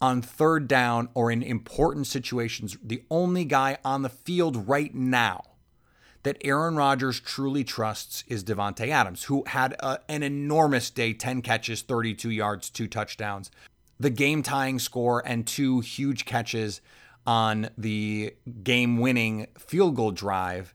on 0.01 0.23
third 0.23 0.69
down 0.69 1.09
or 1.14 1.31
in 1.31 1.42
important 1.42 2.07
situations, 2.07 2.77
the 2.83 3.03
only 3.11 3.45
guy 3.45 3.79
on 3.85 4.03
the 4.03 4.09
field 4.09 4.69
right 4.69 4.95
now 4.95 5.42
that 6.23 6.38
Aaron 6.45 6.75
Rodgers 6.75 7.21
truly 7.21 7.62
trusts 7.62 8.25
is 8.27 8.42
Davante 8.42 8.88
Adams, 8.88 9.25
who 9.25 9.45
had 9.47 9.75
a, 9.75 10.01
an 10.09 10.23
enormous 10.23 10.90
day 10.90 11.12
10 11.12 11.40
catches, 11.40 11.83
32 11.83 12.31
yards, 12.31 12.69
two 12.69 12.88
touchdowns, 12.88 13.51
the 14.01 14.11
game 14.11 14.42
tying 14.42 14.79
score, 14.81 15.23
and 15.25 15.47
two 15.47 15.81
huge 15.81 16.25
catches 16.25 16.81
on 17.27 17.71
the 17.79 18.35
game 18.62 18.99
winning 18.99 19.47
field 19.57 19.97
goal 19.97 20.11
drive 20.11 20.75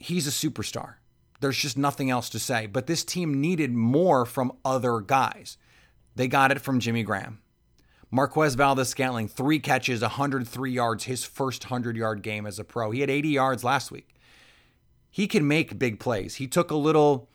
he's 0.00 0.26
a 0.26 0.30
superstar. 0.30 0.94
There's 1.40 1.58
just 1.58 1.78
nothing 1.78 2.10
else 2.10 2.28
to 2.30 2.38
say. 2.38 2.66
But 2.66 2.86
this 2.86 3.04
team 3.04 3.40
needed 3.40 3.72
more 3.72 4.26
from 4.26 4.52
other 4.64 5.00
guys. 5.00 5.56
They 6.14 6.28
got 6.28 6.50
it 6.50 6.60
from 6.60 6.80
Jimmy 6.80 7.02
Graham. 7.02 7.40
Marquez 8.10 8.56
Valdes 8.56 8.88
Scantling, 8.88 9.28
three 9.28 9.60
catches, 9.60 10.02
103 10.02 10.72
yards, 10.72 11.04
his 11.04 11.24
first 11.24 11.64
100 11.64 11.96
yard 11.96 12.22
game 12.22 12.44
as 12.44 12.58
a 12.58 12.64
pro. 12.64 12.90
He 12.90 13.00
had 13.00 13.10
80 13.10 13.28
yards 13.28 13.62
last 13.62 13.92
week. 13.92 14.14
He 15.10 15.26
can 15.26 15.46
make 15.46 15.78
big 15.78 16.00
plays. 16.00 16.36
He 16.36 16.46
took 16.46 16.70
a 16.70 16.76
little, 16.76 17.28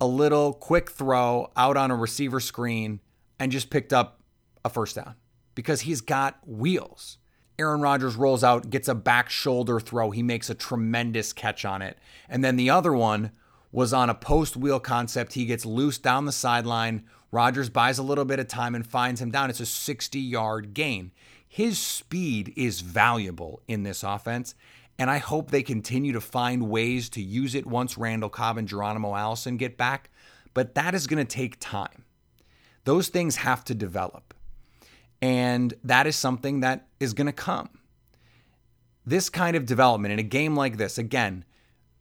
a 0.00 0.06
little 0.06 0.52
quick 0.52 0.90
throw 0.90 1.50
out 1.56 1.76
on 1.76 1.90
a 1.90 1.96
receiver 1.96 2.40
screen 2.40 3.00
and 3.38 3.50
just 3.50 3.70
picked 3.70 3.92
up 3.92 4.20
a 4.64 4.70
first 4.70 4.96
down 4.96 5.16
because 5.54 5.82
he's 5.82 6.00
got 6.00 6.38
wheels. 6.46 7.18
Aaron 7.62 7.80
Rodgers 7.80 8.16
rolls 8.16 8.42
out, 8.42 8.70
gets 8.70 8.88
a 8.88 8.94
back 8.94 9.30
shoulder 9.30 9.78
throw. 9.78 10.10
He 10.10 10.22
makes 10.22 10.50
a 10.50 10.54
tremendous 10.54 11.32
catch 11.32 11.64
on 11.64 11.80
it. 11.80 11.96
And 12.28 12.44
then 12.44 12.56
the 12.56 12.70
other 12.70 12.92
one 12.92 13.30
was 13.70 13.92
on 13.92 14.10
a 14.10 14.14
post 14.14 14.56
wheel 14.56 14.80
concept. 14.80 15.34
He 15.34 15.46
gets 15.46 15.64
loose 15.64 15.96
down 15.96 16.24
the 16.24 16.32
sideline. 16.32 17.04
Rodgers 17.30 17.70
buys 17.70 17.98
a 17.98 18.02
little 18.02 18.24
bit 18.24 18.40
of 18.40 18.48
time 18.48 18.74
and 18.74 18.84
finds 18.84 19.22
him 19.22 19.30
down. 19.30 19.48
It's 19.48 19.60
a 19.60 19.66
60 19.66 20.18
yard 20.18 20.74
gain. 20.74 21.12
His 21.48 21.78
speed 21.78 22.52
is 22.56 22.80
valuable 22.80 23.62
in 23.68 23.84
this 23.84 24.02
offense. 24.02 24.56
And 24.98 25.08
I 25.08 25.18
hope 25.18 25.50
they 25.50 25.62
continue 25.62 26.12
to 26.12 26.20
find 26.20 26.68
ways 26.68 27.08
to 27.10 27.22
use 27.22 27.54
it 27.54 27.66
once 27.66 27.96
Randall 27.96 28.28
Cobb 28.28 28.58
and 28.58 28.66
Geronimo 28.66 29.14
Allison 29.14 29.56
get 29.56 29.78
back. 29.78 30.10
But 30.52 30.74
that 30.74 30.94
is 30.96 31.06
going 31.06 31.24
to 31.24 31.36
take 31.36 31.60
time. 31.60 32.04
Those 32.84 33.08
things 33.08 33.36
have 33.36 33.64
to 33.66 33.74
develop. 33.74 34.31
And 35.22 35.72
that 35.84 36.06
is 36.06 36.16
something 36.16 36.60
that 36.60 36.88
is 37.00 37.14
going 37.14 37.28
to 37.28 37.32
come. 37.32 37.70
this 39.06 39.30
kind 39.30 39.56
of 39.56 39.66
development 39.66 40.12
in 40.12 40.18
a 40.18 40.24
game 40.24 40.54
like 40.54 40.76
this, 40.76 40.98
again, 40.98 41.44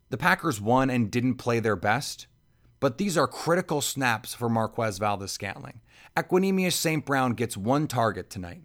the 0.10 0.18
Packers 0.18 0.60
won 0.62 0.90
and 0.90 1.10
didn't 1.10 1.36
play 1.36 1.60
their 1.60 1.76
best, 1.76 2.28
but 2.80 2.98
these 2.98 3.18
are 3.18 3.28
critical 3.28 3.80
snaps 3.82 4.34
for 4.34 4.50
Marquez 4.50 4.98
Valdes 4.98 5.32
Scantling. 5.32 5.82
Equanimeous 6.18 6.74
St. 6.74 7.06
Brown 7.06 7.34
gets 7.34 7.56
one 7.56 7.88
target 7.88 8.30
tonight, 8.30 8.64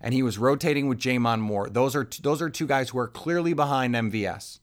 and 0.00 0.12
he 0.12 0.22
was 0.22 0.38
rotating 0.38 0.88
with 0.88 0.98
J'Mon 0.98 1.40
Moore. 1.40 1.70
Those 1.70 1.96
are 1.96 2.06
those 2.22 2.42
are 2.42 2.50
two 2.50 2.66
guys 2.66 2.90
who 2.90 2.98
are 2.98 3.08
clearly 3.08 3.54
behind 3.54 3.94
MVS, 3.94 4.60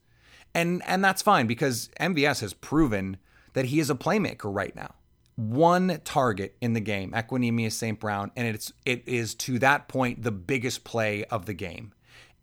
and 0.54 0.82
and 0.86 1.04
that's 1.04 1.22
fine 1.22 1.46
because 1.46 1.90
MVS 2.00 2.40
has 2.40 2.54
proven 2.54 3.16
that 3.54 3.66
he 3.66 3.80
is 3.80 3.90
a 3.90 3.94
playmaker 3.94 4.54
right 4.54 4.76
now. 4.76 4.94
One 5.36 6.00
target 6.04 6.56
in 6.60 6.74
the 6.74 6.80
game, 6.80 7.10
Equanimeous 7.12 7.72
St. 7.72 7.98
Brown, 7.98 8.30
and 8.36 8.46
it's 8.46 8.72
it 8.84 9.02
is 9.06 9.34
to 9.36 9.58
that 9.58 9.88
point 9.88 10.22
the 10.22 10.30
biggest 10.30 10.84
play 10.84 11.24
of 11.24 11.46
the 11.46 11.54
game. 11.54 11.92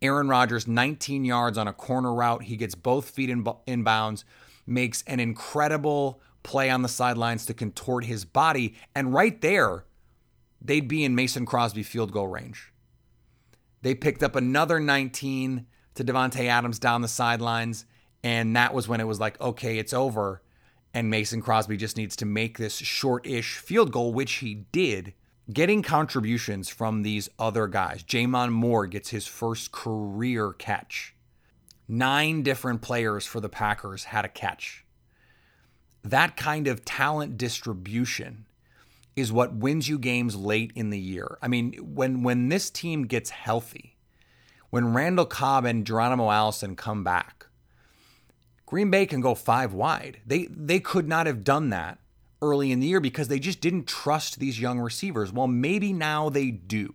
Aaron 0.02 0.28
Rodgers, 0.28 0.66
19 0.66 1.24
yards 1.24 1.56
on 1.56 1.68
a 1.68 1.72
corner 1.72 2.12
route. 2.12 2.42
He 2.42 2.56
gets 2.56 2.74
both 2.74 3.08
feet 3.10 3.30
in, 3.30 3.46
in 3.66 3.84
bounds, 3.84 4.24
makes 4.66 5.02
an 5.06 5.20
incredible 5.20 6.20
play 6.42 6.68
on 6.70 6.82
the 6.82 6.88
sidelines 6.88 7.46
to 7.46 7.54
contort 7.54 8.04
his 8.04 8.24
body. 8.24 8.74
And 8.94 9.14
right 9.14 9.40
there, 9.40 9.84
they'd 10.60 10.88
be 10.88 11.04
in 11.04 11.14
Mason 11.14 11.46
Crosby 11.46 11.84
field 11.84 12.12
goal 12.12 12.26
range. 12.26 12.72
They 13.82 13.94
picked 13.94 14.22
up 14.24 14.36
another 14.36 14.80
19 14.80 15.66
to 15.94 16.04
Davante 16.04 16.46
Adams 16.46 16.78
down 16.80 17.02
the 17.02 17.08
sidelines. 17.08 17.84
And 18.24 18.56
that 18.56 18.74
was 18.74 18.88
when 18.88 19.00
it 19.00 19.06
was 19.06 19.20
like, 19.20 19.40
okay, 19.40 19.78
it's 19.78 19.92
over. 19.92 20.42
And 20.94 21.08
Mason 21.08 21.40
Crosby 21.40 21.76
just 21.76 21.96
needs 21.96 22.16
to 22.16 22.26
make 22.26 22.58
this 22.58 22.76
short 22.76 23.26
ish 23.26 23.56
field 23.56 23.92
goal, 23.92 24.12
which 24.12 24.34
he 24.34 24.66
did 24.72 25.14
getting 25.52 25.82
contributions 25.82 26.68
from 26.68 27.02
these 27.02 27.28
other 27.38 27.66
guys. 27.66 28.02
J'Mon 28.02 28.50
Moore 28.50 28.86
gets 28.86 29.10
his 29.10 29.26
first 29.26 29.72
career 29.72 30.52
catch. 30.52 31.14
Nine 31.88 32.42
different 32.42 32.80
players 32.80 33.26
for 33.26 33.40
the 33.40 33.48
Packers 33.48 34.04
had 34.04 34.24
a 34.24 34.28
catch. 34.28 34.84
That 36.02 36.36
kind 36.36 36.66
of 36.66 36.84
talent 36.84 37.36
distribution 37.36 38.46
is 39.14 39.32
what 39.32 39.54
wins 39.54 39.88
you 39.88 39.98
games 39.98 40.36
late 40.36 40.72
in 40.74 40.90
the 40.90 40.98
year. 40.98 41.38
I 41.42 41.48
mean, 41.48 41.74
when 41.74 42.22
when 42.22 42.48
this 42.48 42.70
team 42.70 43.06
gets 43.06 43.30
healthy, 43.30 43.96
when 44.70 44.94
Randall 44.94 45.26
Cobb 45.26 45.64
and 45.64 45.86
Geronimo 45.86 46.30
Allison 46.30 46.76
come 46.76 47.04
back, 47.04 47.41
Green 48.72 48.90
Bay 48.90 49.04
can 49.04 49.20
go 49.20 49.34
five 49.34 49.74
wide. 49.74 50.22
They 50.26 50.46
they 50.46 50.80
could 50.80 51.06
not 51.06 51.26
have 51.26 51.44
done 51.44 51.68
that 51.68 51.98
early 52.40 52.72
in 52.72 52.80
the 52.80 52.86
year 52.86 53.00
because 53.00 53.28
they 53.28 53.38
just 53.38 53.60
didn't 53.60 53.86
trust 53.86 54.38
these 54.38 54.58
young 54.58 54.80
receivers. 54.80 55.30
Well, 55.30 55.46
maybe 55.46 55.92
now 55.92 56.30
they 56.30 56.50
do. 56.50 56.94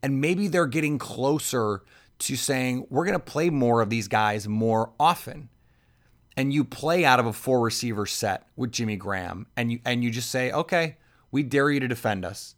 And 0.00 0.20
maybe 0.20 0.46
they're 0.46 0.68
getting 0.68 0.98
closer 0.98 1.82
to 2.20 2.36
saying, 2.36 2.86
we're 2.88 3.04
going 3.04 3.18
to 3.18 3.18
play 3.18 3.50
more 3.50 3.82
of 3.82 3.90
these 3.90 4.06
guys 4.06 4.46
more 4.46 4.92
often. 5.00 5.48
And 6.36 6.54
you 6.54 6.62
play 6.62 7.04
out 7.04 7.18
of 7.18 7.26
a 7.26 7.32
four 7.32 7.60
receiver 7.62 8.06
set 8.06 8.46
with 8.54 8.70
Jimmy 8.70 8.94
Graham 8.94 9.48
and 9.56 9.72
you 9.72 9.80
and 9.84 10.04
you 10.04 10.10
just 10.12 10.30
say, 10.30 10.52
"Okay, 10.52 10.98
we 11.32 11.42
dare 11.42 11.68
you 11.68 11.80
to 11.80 11.88
defend 11.88 12.24
us." 12.24 12.54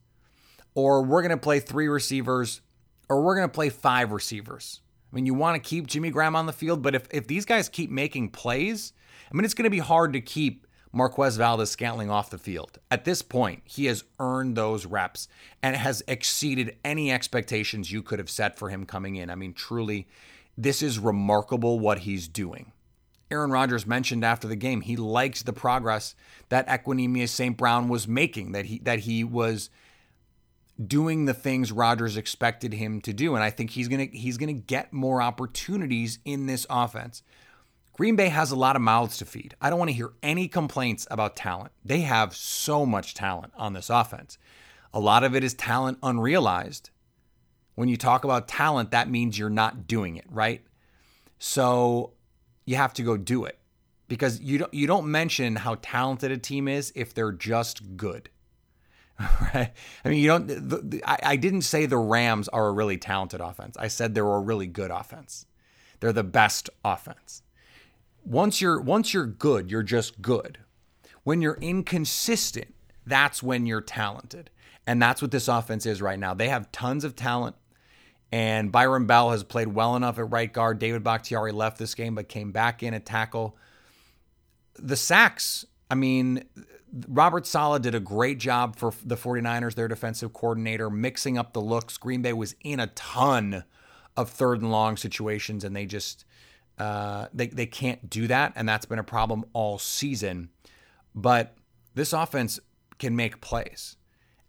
Or 0.74 1.02
we're 1.02 1.22
going 1.22 1.30
to 1.30 1.38
play 1.38 1.60
three 1.60 1.88
receivers 1.88 2.60
or 3.08 3.22
we're 3.22 3.36
going 3.36 3.48
to 3.48 3.54
play 3.54 3.70
five 3.70 4.12
receivers. 4.12 4.82
I 5.14 5.16
mean, 5.16 5.26
you 5.26 5.34
want 5.34 5.54
to 5.54 5.68
keep 5.68 5.86
Jimmy 5.86 6.10
Graham 6.10 6.34
on 6.34 6.46
the 6.46 6.52
field, 6.52 6.82
but 6.82 6.96
if 6.96 7.06
if 7.12 7.28
these 7.28 7.44
guys 7.44 7.68
keep 7.68 7.88
making 7.88 8.30
plays, 8.30 8.92
I 9.30 9.36
mean, 9.36 9.44
it's 9.44 9.54
going 9.54 9.62
to 9.62 9.70
be 9.70 9.78
hard 9.78 10.12
to 10.14 10.20
keep 10.20 10.66
Marquez 10.90 11.36
Valdes 11.36 11.70
Scantling 11.70 12.10
off 12.10 12.30
the 12.30 12.38
field. 12.38 12.80
At 12.90 13.04
this 13.04 13.22
point, 13.22 13.62
he 13.64 13.84
has 13.84 14.02
earned 14.18 14.56
those 14.56 14.86
reps 14.86 15.28
and 15.62 15.76
has 15.76 16.02
exceeded 16.08 16.76
any 16.84 17.12
expectations 17.12 17.92
you 17.92 18.02
could 18.02 18.18
have 18.18 18.28
set 18.28 18.58
for 18.58 18.70
him 18.70 18.86
coming 18.86 19.14
in. 19.14 19.30
I 19.30 19.36
mean, 19.36 19.54
truly, 19.54 20.08
this 20.58 20.82
is 20.82 20.98
remarkable 20.98 21.78
what 21.78 22.00
he's 22.00 22.26
doing. 22.26 22.72
Aaron 23.30 23.52
Rodgers 23.52 23.86
mentioned 23.86 24.24
after 24.24 24.48
the 24.48 24.56
game 24.56 24.80
he 24.80 24.96
liked 24.96 25.46
the 25.46 25.52
progress 25.52 26.16
that 26.48 26.66
Equanimeous 26.66 27.28
St. 27.28 27.56
Brown 27.56 27.88
was 27.88 28.08
making, 28.08 28.50
that 28.50 28.64
he 28.64 28.80
that 28.80 29.00
he 29.00 29.22
was 29.22 29.70
doing 30.82 31.24
the 31.24 31.34
things 31.34 31.70
Rodgers 31.70 32.16
expected 32.16 32.74
him 32.74 33.00
to 33.02 33.12
do. 33.12 33.34
And 33.34 33.44
I 33.44 33.50
think 33.50 33.70
he's 33.70 33.88
gonna 33.88 34.08
he's 34.12 34.38
gonna 34.38 34.52
get 34.52 34.92
more 34.92 35.22
opportunities 35.22 36.18
in 36.24 36.46
this 36.46 36.66
offense. 36.68 37.22
Green 37.92 38.16
Bay 38.16 38.28
has 38.28 38.50
a 38.50 38.56
lot 38.56 38.74
of 38.74 38.82
mouths 38.82 39.18
to 39.18 39.24
feed. 39.24 39.54
I 39.60 39.70
don't 39.70 39.78
want 39.78 39.90
to 39.90 39.96
hear 39.96 40.12
any 40.20 40.48
complaints 40.48 41.06
about 41.10 41.36
talent. 41.36 41.70
They 41.84 42.00
have 42.00 42.34
so 42.34 42.84
much 42.84 43.14
talent 43.14 43.52
on 43.56 43.72
this 43.72 43.88
offense. 43.88 44.36
A 44.92 44.98
lot 44.98 45.22
of 45.22 45.36
it 45.36 45.44
is 45.44 45.54
talent 45.54 45.98
unrealized. 46.02 46.90
When 47.76 47.88
you 47.88 47.96
talk 47.96 48.24
about 48.24 48.48
talent, 48.48 48.90
that 48.90 49.08
means 49.08 49.38
you're 49.38 49.50
not 49.50 49.86
doing 49.86 50.16
it, 50.16 50.24
right? 50.28 50.64
So 51.38 52.14
you 52.64 52.76
have 52.76 52.94
to 52.94 53.02
go 53.02 53.16
do 53.16 53.44
it 53.44 53.58
because 54.08 54.40
you 54.40 54.58
don't 54.58 54.74
you 54.74 54.86
don't 54.86 55.06
mention 55.06 55.56
how 55.56 55.76
talented 55.80 56.32
a 56.32 56.38
team 56.38 56.66
is 56.66 56.92
if 56.96 57.14
they're 57.14 57.32
just 57.32 57.96
good. 57.96 58.28
Right? 59.54 59.72
I 60.04 60.08
mean, 60.08 60.18
you 60.18 60.26
don't. 60.26 60.46
The, 60.48 60.78
the, 60.78 61.04
I, 61.04 61.18
I 61.22 61.36
didn't 61.36 61.62
say 61.62 61.86
the 61.86 61.96
Rams 61.98 62.48
are 62.48 62.66
a 62.66 62.72
really 62.72 62.98
talented 62.98 63.40
offense. 63.40 63.76
I 63.78 63.88
said 63.88 64.14
they're 64.14 64.26
a 64.26 64.40
really 64.40 64.66
good 64.66 64.90
offense. 64.90 65.46
They're 66.00 66.12
the 66.12 66.24
best 66.24 66.68
offense 66.84 67.44
once 68.24 68.60
you're 68.60 68.80
once 68.80 69.12
you're 69.12 69.26
good, 69.26 69.70
you're 69.70 69.82
just 69.82 70.22
good. 70.22 70.58
When 71.22 71.40
you're 71.40 71.58
inconsistent, 71.60 72.74
that's 73.06 73.42
when 73.42 73.66
you're 73.66 73.80
talented. 73.80 74.50
And 74.86 75.00
that's 75.00 75.22
what 75.22 75.30
this 75.30 75.48
offense 75.48 75.86
is 75.86 76.02
right 76.02 76.18
now. 76.18 76.34
They 76.34 76.48
have 76.48 76.70
tons 76.72 77.04
of 77.04 77.16
talent. 77.16 77.56
And 78.30 78.72
Byron 78.72 79.06
Bell 79.06 79.30
has 79.30 79.44
played 79.44 79.68
well 79.68 79.96
enough 79.96 80.18
at 80.18 80.30
right 80.30 80.52
guard. 80.52 80.78
David 80.78 81.04
Bakhtiari 81.04 81.52
left 81.52 81.78
this 81.78 81.94
game 81.94 82.16
but 82.16 82.28
came 82.28 82.52
back 82.52 82.82
in 82.82 82.92
at 82.92 83.06
tackle. 83.06 83.56
The 84.76 84.96
sacks, 84.96 85.64
I 85.90 85.94
mean, 85.94 86.44
Robert 87.08 87.46
Saleh 87.46 87.82
did 87.82 87.94
a 87.94 88.00
great 88.00 88.38
job 88.38 88.76
for 88.76 88.92
the 89.04 89.16
49ers, 89.16 89.74
their 89.74 89.88
defensive 89.88 90.32
coordinator, 90.32 90.90
mixing 90.90 91.36
up 91.36 91.52
the 91.52 91.60
looks. 91.60 91.96
Green 91.96 92.22
Bay 92.22 92.32
was 92.32 92.54
in 92.62 92.78
a 92.78 92.86
ton 92.88 93.64
of 94.16 94.30
third 94.30 94.62
and 94.62 94.70
long 94.70 94.96
situations, 94.96 95.64
and 95.64 95.74
they 95.74 95.86
just 95.86 96.24
uh, 96.78 97.26
they 97.32 97.48
they 97.48 97.66
can't 97.66 98.10
do 98.10 98.26
that, 98.26 98.52
and 98.56 98.68
that's 98.68 98.86
been 98.86 98.98
a 98.98 99.04
problem 99.04 99.44
all 99.52 99.78
season. 99.78 100.50
But 101.14 101.56
this 101.94 102.12
offense 102.12 102.60
can 102.98 103.16
make 103.16 103.40
plays, 103.40 103.96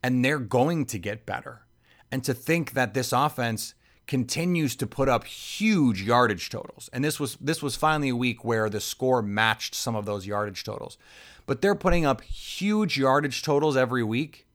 and 0.04 0.24
they're 0.24 0.40
going 0.40 0.86
to 0.88 1.00
get 1.00 1.26
better. 1.26 1.66
And 2.12 2.24
to 2.24 2.34
think 2.34 2.72
that 2.72 2.94
this 2.94 3.12
offense 3.12 3.75
continues 4.08 4.76
to 4.76 4.88
put 4.88 5.10
up 5.10 5.24
huge 5.26 6.02
yardage 6.02 6.50
totals, 6.50 6.90
and 6.94 7.04
this 7.04 7.20
was 7.20 7.36
this 7.38 7.62
was 7.62 7.76
finally 7.76 8.10
a 8.10 8.16
week 8.16 8.44
where 8.44 8.70
the 8.70 8.82
score 8.82 9.22
matched 9.22 9.76
some 9.76 9.96
of 9.96 10.06
those 10.06 10.28
yardage 10.28 10.64
totals, 10.64 10.98
but 11.46 11.62
they're 11.62 11.76
putting 11.76 12.06
up 12.06 12.22
huge 12.22 12.98
yardage 12.98 13.42
totals 13.42 13.76
every 13.76 14.04
week, 14.04 14.46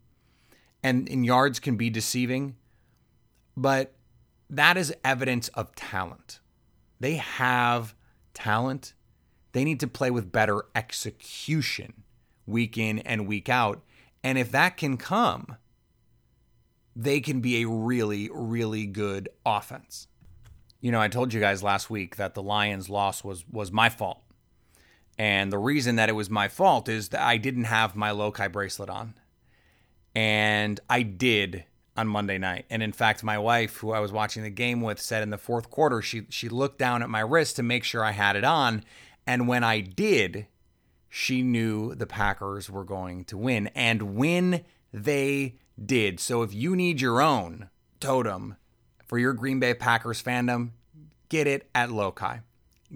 and, 0.82 1.08
in 1.08 1.24
yards 1.24 1.60
can 1.60 1.76
be 1.76 1.90
deceiving, 1.90 2.56
but 3.56 3.94
that 4.48 4.76
is 4.76 4.94
evidence 5.04 5.48
of 5.48 5.74
talent 5.74 6.40
they 7.00 7.14
have 7.14 7.94
talent. 8.34 8.92
They 9.52 9.64
need 9.64 9.80
to 9.80 9.88
play 9.88 10.10
with 10.10 10.30
better 10.30 10.66
execution 10.74 12.04
week 12.46 12.78
in 12.78 13.00
and 13.00 13.26
week 13.26 13.48
out. 13.48 13.82
And 14.22 14.38
if 14.38 14.52
that 14.52 14.76
can 14.76 14.98
come, 14.98 15.56
they 16.96 17.20
can 17.20 17.40
be 17.40 17.62
a 17.62 17.68
really, 17.68 18.31
really 18.33 18.87
good 18.87 19.29
offense. 19.44 20.09
You 20.81 20.90
know, 20.92 21.00
I 21.00 21.09
told 21.09 21.33
you 21.33 21.40
guys 21.40 21.62
last 21.62 21.90
week 21.90 22.16
that 22.16 22.35
the 22.35 22.42
Lions' 22.42 22.88
loss 22.88 23.22
was 23.22 23.44
was 23.50 23.70
my 23.70 23.88
fault. 23.88 24.22
And 25.18 25.53
the 25.53 25.59
reason 25.59 25.96
that 25.96 26.09
it 26.09 26.14
was 26.14 26.31
my 26.31 26.48
fault 26.48 26.88
is 26.88 27.11
that 27.11 27.20
I 27.20 27.37
didn't 27.37 27.64
have 27.64 27.94
my 27.94 28.11
Lokai 28.11 28.50
bracelet 28.50 28.88
on. 28.88 29.14
And 30.14 30.81
I 30.88 31.03
did 31.03 31.64
on 31.96 32.09
Monday 32.09 32.38
night. 32.38 32.64
And 32.70 32.83
in 32.83 32.92
fact, 32.92 33.22
my 33.22 33.38
wife, 33.38 33.76
who 33.76 33.92
I 33.92 34.00
was 34.00 34.12
watching 34.12 34.42
the 34.42 34.50
game 34.50 34.81
with, 34.81 34.98
said 34.98 35.22
in 35.22 35.29
the 35.31 35.38
fourth 35.38 35.70
quarter, 35.70 36.00
she 36.00 36.22
she 36.31 36.48
looked 36.48 36.79
down 36.79 37.03
at 37.03 37.11
my 37.11 37.20
wrist 37.20 37.57
to 37.57 37.62
make 37.62 37.85
sure 37.85 38.03
I 38.03 38.12
had 38.12 38.37
it 38.37 38.44
on. 38.44 38.83
And 39.26 39.46
when 39.46 39.62
I 39.62 39.81
did, 39.81 40.46
she 41.09 41.42
knew 41.42 41.94
the 41.94 42.07
Packers 42.07 42.70
were 42.70 42.85
going 42.85 43.24
to 43.26 43.37
win. 43.37 43.66
And 43.74 44.16
when 44.16 44.64
they 44.92 45.57
did. 45.85 46.21
So 46.21 46.43
if 46.43 46.55
you 46.55 46.77
need 46.77 47.01
your 47.01 47.21
own 47.21 47.71
totem 47.99 48.57
for 49.07 49.19
your 49.19 49.33
Green 49.33 49.61
Bay 49.61 49.75
Packers 49.75 50.23
fandom, 50.23 50.71
get 51.29 51.47
it 51.47 51.69
at 51.75 51.90
Lokai. 51.90 52.43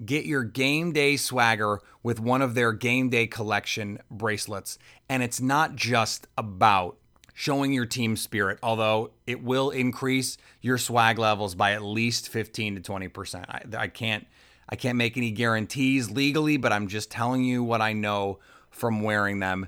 Get 0.03 0.25
your 0.25 0.43
game 0.43 0.91
day 0.91 1.15
swagger 1.15 1.79
with 2.03 2.19
one 2.19 2.41
of 2.41 2.53
their 2.53 2.73
game 2.73 3.09
day 3.09 3.27
collection 3.27 3.99
bracelets. 4.11 4.77
And 5.07 5.23
it's 5.23 5.39
not 5.39 5.75
just 5.75 6.27
about 6.37 6.97
showing 7.33 7.73
your 7.73 7.85
team 7.85 8.15
spirit, 8.15 8.59
although 8.61 9.11
it 9.25 9.41
will 9.41 9.69
increase 9.69 10.37
your 10.61 10.77
swag 10.77 11.17
levels 11.17 11.55
by 11.55 11.73
at 11.73 11.81
least 11.81 12.29
15 12.29 12.75
to 12.75 12.81
20%. 12.81 13.45
I, 13.49 13.83
I 13.83 13.87
can't 13.87 14.27
I 14.67 14.75
can't 14.75 14.97
make 14.97 15.15
any 15.15 15.29
guarantees 15.31 16.09
legally, 16.09 16.57
but 16.57 16.73
I'm 16.73 16.87
just 16.87 17.11
telling 17.11 17.43
you 17.43 17.63
what 17.63 17.81
I 17.81 17.93
know 17.93 18.39
from 18.71 19.03
wearing 19.03 19.39
them. 19.39 19.67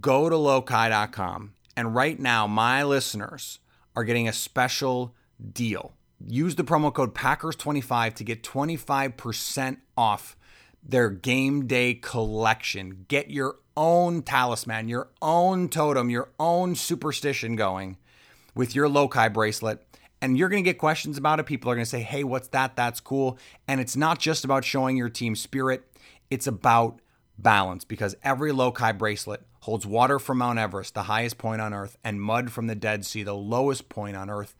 Go 0.00 0.30
to 0.30 0.34
lokai.com 0.34 1.53
and 1.76 1.94
right 1.94 2.18
now 2.18 2.46
my 2.46 2.82
listeners 2.82 3.58
are 3.96 4.04
getting 4.04 4.28
a 4.28 4.32
special 4.32 5.14
deal. 5.52 5.94
use 6.26 6.54
the 6.54 6.64
promo 6.64 6.92
code 6.92 7.14
Packers25 7.14 8.14
to 8.14 8.24
get 8.24 8.42
25% 8.42 9.78
off 9.96 10.36
their 10.82 11.10
game 11.10 11.66
day 11.66 11.94
collection. 11.94 13.04
Get 13.08 13.30
your 13.30 13.56
own 13.76 14.22
talisman, 14.22 14.88
your 14.88 15.08
own 15.20 15.68
totem, 15.68 16.10
your 16.10 16.30
own 16.38 16.74
superstition 16.74 17.56
going 17.56 17.96
with 18.54 18.74
your 18.74 18.88
Lokai 18.88 19.32
bracelet. 19.32 19.84
And 20.22 20.38
you're 20.38 20.48
going 20.48 20.62
to 20.62 20.68
get 20.68 20.78
questions 20.78 21.18
about 21.18 21.40
it. 21.40 21.46
People 21.46 21.70
are 21.70 21.74
going 21.74 21.84
to 21.84 21.90
say, 21.90 22.00
hey, 22.00 22.24
what's 22.24 22.48
that? 22.48 22.76
That's 22.76 23.00
cool. 23.00 23.38
And 23.68 23.80
it's 23.80 23.96
not 23.96 24.18
just 24.18 24.44
about 24.44 24.64
showing 24.64 24.96
your 24.96 25.10
team 25.10 25.36
spirit, 25.36 25.84
it's 26.30 26.46
about 26.46 27.00
balance 27.36 27.84
because 27.84 28.16
every 28.22 28.52
Lokai 28.52 28.96
bracelet 28.96 29.42
holds 29.64 29.86
water 29.86 30.18
from 30.18 30.36
Mount 30.36 30.58
Everest, 30.58 30.92
the 30.92 31.04
highest 31.04 31.38
point 31.38 31.62
on 31.62 31.72
earth, 31.72 31.96
and 32.04 32.20
mud 32.20 32.52
from 32.52 32.66
the 32.66 32.74
Dead 32.74 33.02
Sea, 33.02 33.22
the 33.22 33.32
lowest 33.32 33.88
point 33.88 34.14
on 34.14 34.28
earth. 34.28 34.54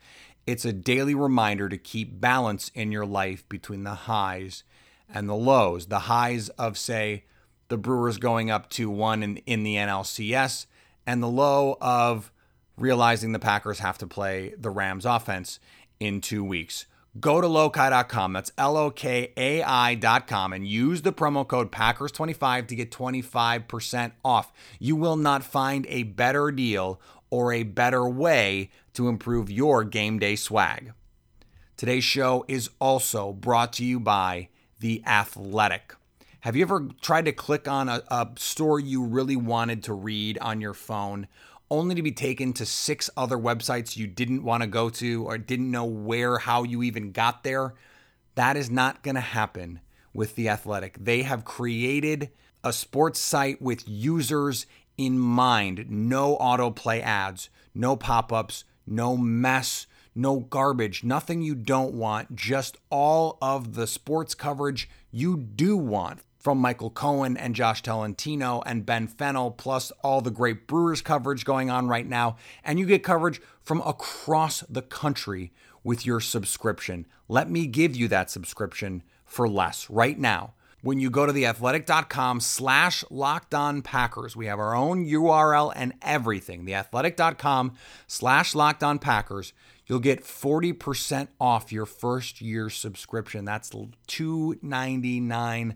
It's 0.46 0.64
a 0.64 0.72
daily 0.72 1.14
reminder 1.14 1.68
to 1.68 1.76
keep 1.76 2.22
balance 2.22 2.70
in 2.74 2.90
your 2.90 3.04
life 3.04 3.46
between 3.50 3.84
the 3.84 3.94
highs 3.94 4.64
and 5.12 5.28
the 5.28 5.34
lows. 5.34 5.88
The 5.88 5.98
highs 6.00 6.48
of, 6.50 6.78
say, 6.78 7.24
the 7.68 7.76
Brewers 7.76 8.16
going 8.16 8.50
up 8.50 8.70
to 8.70 8.88
one 8.88 9.22
in, 9.22 9.36
in 9.44 9.62
the 9.62 9.74
NLCS, 9.74 10.64
and 11.06 11.22
the 11.22 11.28
low 11.28 11.76
of 11.82 12.32
realizing 12.78 13.32
the 13.32 13.38
Packers 13.38 13.80
have 13.80 13.98
to 13.98 14.06
play 14.06 14.54
the 14.56 14.70
Rams 14.70 15.04
offense 15.04 15.60
in 16.00 16.22
two 16.22 16.42
weeks. 16.42 16.86
Go 17.20 17.40
to 17.40 17.46
lokai.com, 17.46 18.32
that's 18.32 18.50
L 18.58 18.76
O 18.76 18.90
K 18.90 19.32
A 19.36 19.62
I.com, 19.62 20.52
and 20.52 20.66
use 20.66 21.02
the 21.02 21.12
promo 21.12 21.46
code 21.46 21.70
Packers25 21.70 22.66
to 22.66 22.74
get 22.74 22.90
25% 22.90 24.12
off. 24.24 24.52
You 24.80 24.96
will 24.96 25.16
not 25.16 25.44
find 25.44 25.86
a 25.88 26.02
better 26.02 26.50
deal 26.50 27.00
or 27.30 27.52
a 27.52 27.62
better 27.62 28.08
way 28.08 28.70
to 28.94 29.08
improve 29.08 29.48
your 29.48 29.84
game 29.84 30.18
day 30.18 30.34
swag. 30.34 30.92
Today's 31.76 32.04
show 32.04 32.44
is 32.48 32.70
also 32.80 33.32
brought 33.32 33.72
to 33.74 33.84
you 33.84 34.00
by 34.00 34.48
The 34.80 35.02
Athletic. 35.06 35.94
Have 36.40 36.56
you 36.56 36.62
ever 36.62 36.88
tried 37.00 37.24
to 37.26 37.32
click 37.32 37.68
on 37.68 37.88
a, 37.88 38.02
a 38.08 38.28
story 38.36 38.82
you 38.82 39.04
really 39.04 39.36
wanted 39.36 39.84
to 39.84 39.94
read 39.94 40.36
on 40.40 40.60
your 40.60 40.74
phone? 40.74 41.28
Only 41.70 41.94
to 41.94 42.02
be 42.02 42.12
taken 42.12 42.52
to 42.54 42.66
six 42.66 43.10
other 43.16 43.36
websites 43.36 43.96
you 43.96 44.06
didn't 44.06 44.44
want 44.44 44.62
to 44.62 44.66
go 44.66 44.90
to 44.90 45.24
or 45.24 45.38
didn't 45.38 45.70
know 45.70 45.84
where, 45.84 46.38
how 46.38 46.62
you 46.62 46.82
even 46.82 47.12
got 47.12 47.44
there. 47.44 47.74
That 48.34 48.56
is 48.56 48.70
not 48.70 49.02
going 49.02 49.14
to 49.14 49.20
happen 49.20 49.80
with 50.12 50.34
The 50.34 50.48
Athletic. 50.48 50.96
They 51.00 51.22
have 51.22 51.44
created 51.44 52.30
a 52.62 52.72
sports 52.72 53.20
site 53.20 53.60
with 53.60 53.88
users 53.88 54.66
in 54.96 55.18
mind. 55.18 55.86
No 55.88 56.36
autoplay 56.38 57.02
ads, 57.02 57.50
no 57.74 57.96
pop 57.96 58.32
ups, 58.32 58.64
no 58.86 59.16
mess, 59.16 59.86
no 60.14 60.40
garbage, 60.40 61.02
nothing 61.02 61.42
you 61.42 61.54
don't 61.54 61.94
want, 61.94 62.36
just 62.36 62.76
all 62.90 63.38
of 63.42 63.74
the 63.74 63.86
sports 63.86 64.34
coverage 64.34 64.88
you 65.10 65.36
do 65.36 65.76
want 65.76 66.20
from 66.44 66.58
Michael 66.58 66.90
Cohen 66.90 67.38
and 67.38 67.54
Josh 67.54 67.80
Tolentino 67.80 68.62
and 68.66 68.84
Ben 68.84 69.08
Fennell, 69.08 69.50
plus 69.50 69.90
all 70.02 70.20
the 70.20 70.30
great 70.30 70.66
Brewers 70.66 71.00
coverage 71.00 71.46
going 71.46 71.70
on 71.70 71.88
right 71.88 72.06
now. 72.06 72.36
And 72.62 72.78
you 72.78 72.84
get 72.84 73.02
coverage 73.02 73.40
from 73.62 73.80
across 73.80 74.60
the 74.68 74.82
country 74.82 75.52
with 75.82 76.04
your 76.04 76.20
subscription. 76.20 77.06
Let 77.28 77.50
me 77.50 77.66
give 77.66 77.96
you 77.96 78.08
that 78.08 78.30
subscription 78.30 79.02
for 79.24 79.48
less 79.48 79.88
right 79.88 80.18
now. 80.18 80.52
When 80.82 81.00
you 81.00 81.08
go 81.08 81.24
to 81.24 81.32
theathletic.com 81.32 82.40
slash 82.40 83.04
locked 83.08 83.54
on 83.54 83.80
Packers, 83.80 84.36
we 84.36 84.44
have 84.44 84.58
our 84.58 84.76
own 84.76 85.06
URL 85.06 85.72
and 85.74 85.94
everything. 86.02 86.66
Theathletic.com 86.66 87.72
slash 88.06 88.54
locked 88.54 88.84
on 88.84 88.98
Packers, 88.98 89.54
you'll 89.86 89.98
get 89.98 90.24
40% 90.24 91.28
off 91.40 91.72
your 91.72 91.86
first 91.86 92.42
year 92.42 92.68
subscription. 92.68 93.46
That's 93.46 93.70
$299 93.70 95.74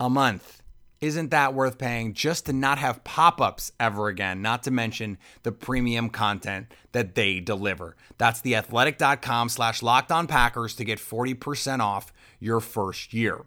a 0.00 0.08
month. 0.08 0.62
Isn't 1.00 1.30
that 1.30 1.54
worth 1.54 1.78
paying 1.78 2.12
just 2.12 2.46
to 2.46 2.52
not 2.52 2.78
have 2.78 3.04
pop 3.04 3.40
ups 3.40 3.70
ever 3.78 4.08
again? 4.08 4.42
Not 4.42 4.64
to 4.64 4.72
mention 4.72 5.18
the 5.44 5.52
premium 5.52 6.10
content 6.10 6.72
that 6.90 7.14
they 7.14 7.38
deliver. 7.38 7.96
That's 8.16 8.42
theathletic.com 8.42 9.48
slash 9.48 9.80
locked 9.80 10.10
on 10.10 10.26
Packers 10.26 10.74
to 10.74 10.84
get 10.84 10.98
40% 10.98 11.78
off 11.78 12.12
your 12.40 12.58
first 12.58 13.14
year. 13.14 13.44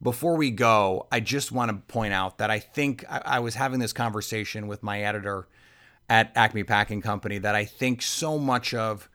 Before 0.00 0.36
we 0.36 0.50
go, 0.52 1.08
I 1.10 1.20
just 1.20 1.50
want 1.50 1.70
to 1.70 1.92
point 1.92 2.12
out 2.12 2.38
that 2.38 2.50
I 2.50 2.60
think 2.60 3.04
I, 3.10 3.22
I 3.24 3.38
was 3.40 3.56
having 3.56 3.80
this 3.80 3.92
conversation 3.92 4.68
with 4.68 4.84
my 4.84 5.02
editor 5.02 5.48
at 6.08 6.30
Acme 6.36 6.62
Packing 6.62 7.02
Company 7.02 7.38
that 7.38 7.56
I 7.56 7.64
think 7.64 8.02
so 8.02 8.38
much 8.38 8.74
of 8.74 9.08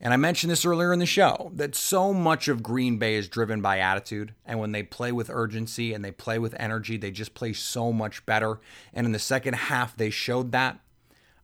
and 0.00 0.12
I 0.14 0.16
mentioned 0.16 0.50
this 0.50 0.64
earlier 0.64 0.92
in 0.92 1.00
the 1.00 1.06
show 1.06 1.50
that 1.54 1.74
so 1.74 2.14
much 2.14 2.46
of 2.46 2.62
Green 2.62 2.98
Bay 2.98 3.16
is 3.16 3.28
driven 3.28 3.60
by 3.60 3.80
attitude. 3.80 4.32
And 4.46 4.60
when 4.60 4.70
they 4.70 4.84
play 4.84 5.10
with 5.10 5.28
urgency 5.28 5.92
and 5.92 6.04
they 6.04 6.12
play 6.12 6.38
with 6.38 6.54
energy, 6.58 6.96
they 6.96 7.10
just 7.10 7.34
play 7.34 7.52
so 7.52 7.92
much 7.92 8.24
better. 8.24 8.60
And 8.94 9.06
in 9.06 9.12
the 9.12 9.18
second 9.18 9.54
half, 9.54 9.96
they 9.96 10.10
showed 10.10 10.52
that. 10.52 10.78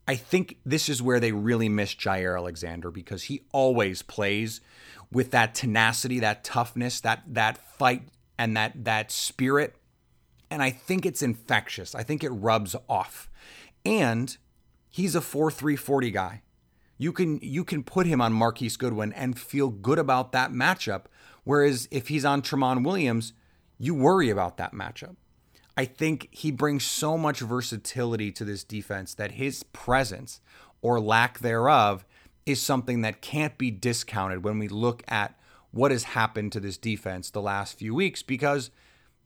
I 0.06 0.14
think 0.14 0.58
this 0.64 0.88
is 0.88 1.02
where 1.02 1.18
they 1.18 1.32
really 1.32 1.68
miss 1.68 1.94
Jaire 1.94 2.36
Alexander 2.36 2.90
because 2.90 3.24
he 3.24 3.42
always 3.52 4.02
plays 4.02 4.60
with 5.10 5.30
that 5.32 5.54
tenacity, 5.54 6.20
that 6.20 6.44
toughness, 6.44 7.00
that 7.00 7.22
that 7.26 7.58
fight 7.58 8.02
and 8.38 8.56
that 8.56 8.84
that 8.84 9.10
spirit. 9.10 9.74
And 10.50 10.62
I 10.62 10.70
think 10.70 11.06
it's 11.06 11.22
infectious. 11.22 11.94
I 11.94 12.04
think 12.04 12.22
it 12.22 12.30
rubs 12.30 12.76
off. 12.88 13.28
And 13.84 14.36
he's 14.90 15.16
a 15.16 15.20
4-3-40 15.20 16.12
guy 16.12 16.42
you 16.98 17.12
can 17.12 17.38
you 17.42 17.64
can 17.64 17.82
put 17.82 18.06
him 18.06 18.20
on 18.20 18.32
Marquise 18.32 18.76
Goodwin 18.76 19.12
and 19.12 19.38
feel 19.38 19.68
good 19.68 19.98
about 19.98 20.32
that 20.32 20.52
matchup. 20.52 21.04
Whereas 21.44 21.88
if 21.90 22.08
he's 22.08 22.24
on 22.24 22.42
Tremont 22.42 22.84
Williams, 22.84 23.32
you 23.78 23.94
worry 23.94 24.30
about 24.30 24.56
that 24.56 24.72
matchup. 24.72 25.16
I 25.76 25.84
think 25.84 26.28
he 26.30 26.50
brings 26.50 26.84
so 26.84 27.18
much 27.18 27.40
versatility 27.40 28.30
to 28.32 28.44
this 28.44 28.62
defense 28.62 29.14
that 29.14 29.32
his 29.32 29.64
presence 29.64 30.40
or 30.80 31.00
lack 31.00 31.40
thereof 31.40 32.04
is 32.46 32.62
something 32.62 33.00
that 33.00 33.20
can't 33.20 33.58
be 33.58 33.70
discounted 33.70 34.44
when 34.44 34.58
we 34.58 34.68
look 34.68 35.02
at 35.08 35.38
what 35.72 35.90
has 35.90 36.04
happened 36.04 36.52
to 36.52 36.60
this 36.60 36.76
defense 36.76 37.30
the 37.30 37.42
last 37.42 37.76
few 37.76 37.94
weeks 37.94 38.22
because 38.22 38.70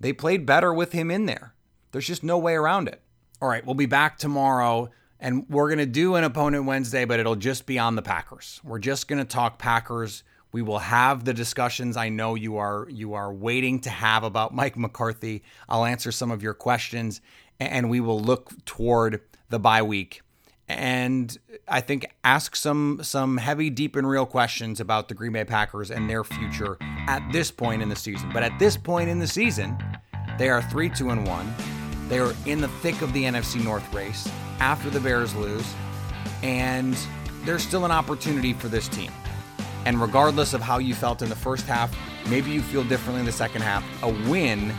they 0.00 0.12
played 0.12 0.46
better 0.46 0.72
with 0.72 0.92
him 0.92 1.10
in 1.10 1.26
there. 1.26 1.52
There's 1.92 2.06
just 2.06 2.24
no 2.24 2.38
way 2.38 2.54
around 2.54 2.88
it. 2.88 3.02
All 3.42 3.48
right, 3.48 3.64
we'll 3.64 3.74
be 3.74 3.86
back 3.86 4.18
tomorrow 4.18 4.90
and 5.20 5.48
we're 5.48 5.68
going 5.68 5.78
to 5.78 5.86
do 5.86 6.14
an 6.14 6.24
opponent 6.24 6.64
Wednesday, 6.64 7.04
but 7.04 7.20
it'll 7.20 7.36
just 7.36 7.66
be 7.66 7.78
on 7.78 7.96
the 7.96 8.02
Packers. 8.02 8.60
We're 8.62 8.78
just 8.78 9.08
going 9.08 9.18
to 9.18 9.24
talk 9.24 9.58
Packers. 9.58 10.22
We 10.52 10.62
will 10.62 10.78
have 10.78 11.24
the 11.24 11.34
discussions 11.34 11.96
I 11.96 12.08
know 12.08 12.34
you 12.34 12.56
are 12.56 12.86
you 12.88 13.14
are 13.14 13.32
waiting 13.32 13.80
to 13.80 13.90
have 13.90 14.24
about 14.24 14.54
Mike 14.54 14.76
McCarthy. 14.76 15.42
I'll 15.68 15.84
answer 15.84 16.10
some 16.10 16.30
of 16.30 16.42
your 16.42 16.54
questions 16.54 17.20
and 17.60 17.90
we 17.90 18.00
will 18.00 18.20
look 18.20 18.64
toward 18.64 19.20
the 19.50 19.58
bye 19.58 19.82
week 19.82 20.22
and 20.68 21.36
I 21.66 21.80
think 21.80 22.06
ask 22.24 22.54
some 22.54 23.00
some 23.02 23.38
heavy, 23.38 23.70
deep, 23.70 23.96
and 23.96 24.08
real 24.08 24.26
questions 24.26 24.80
about 24.80 25.08
the 25.08 25.14
Green 25.14 25.32
Bay 25.32 25.44
Packers 25.44 25.90
and 25.90 26.08
their 26.08 26.24
future 26.24 26.76
at 26.80 27.26
this 27.32 27.50
point 27.50 27.80
in 27.80 27.88
the 27.88 27.96
season. 27.96 28.30
But 28.32 28.42
at 28.42 28.58
this 28.58 28.76
point 28.76 29.08
in 29.08 29.18
the 29.18 29.26
season, 29.26 29.78
they 30.38 30.50
are 30.50 30.62
three, 30.62 30.90
two, 30.90 31.10
and 31.10 31.26
one. 31.26 31.52
They 32.08 32.18
are 32.18 32.34
in 32.46 32.60
the 32.60 32.68
thick 32.68 33.02
of 33.02 33.12
the 33.12 33.24
NFC 33.24 33.62
North 33.62 33.92
race 33.92 34.28
after 34.60 34.90
the 34.90 35.00
Bears 35.00 35.34
lose, 35.34 35.74
and 36.42 36.96
there's 37.44 37.62
still 37.62 37.84
an 37.84 37.90
opportunity 37.90 38.52
for 38.52 38.68
this 38.68 38.88
team. 38.88 39.12
And 39.84 40.00
regardless 40.00 40.54
of 40.54 40.60
how 40.60 40.78
you 40.78 40.94
felt 40.94 41.22
in 41.22 41.28
the 41.28 41.36
first 41.36 41.66
half, 41.66 41.94
maybe 42.28 42.50
you 42.50 42.62
feel 42.62 42.84
differently 42.84 43.20
in 43.20 43.26
the 43.26 43.32
second 43.32 43.62
half. 43.62 43.84
A 44.02 44.08
win 44.30 44.72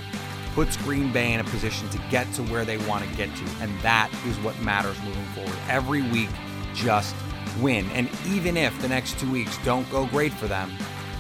puts 0.54 0.76
Green 0.78 1.12
Bay 1.12 1.34
in 1.34 1.40
a 1.40 1.44
position 1.46 1.88
to 1.90 1.98
get 2.10 2.32
to 2.34 2.44
where 2.44 2.66
they 2.66 2.78
want 2.86 3.08
to 3.08 3.16
get 3.16 3.34
to, 3.36 3.46
and 3.62 3.80
that 3.82 4.12
is 4.28 4.38
what 4.40 4.60
matters 4.60 4.98
moving 5.04 5.26
forward. 5.28 5.56
Every 5.68 6.02
week, 6.02 6.30
just 6.74 7.16
win. 7.62 7.90
And 7.92 8.10
even 8.28 8.58
if 8.58 8.80
the 8.82 8.88
next 8.88 9.20
two 9.20 9.32
weeks 9.32 9.58
don't 9.64 9.90
go 9.92 10.06
great 10.08 10.34
for 10.34 10.48
them, 10.48 10.72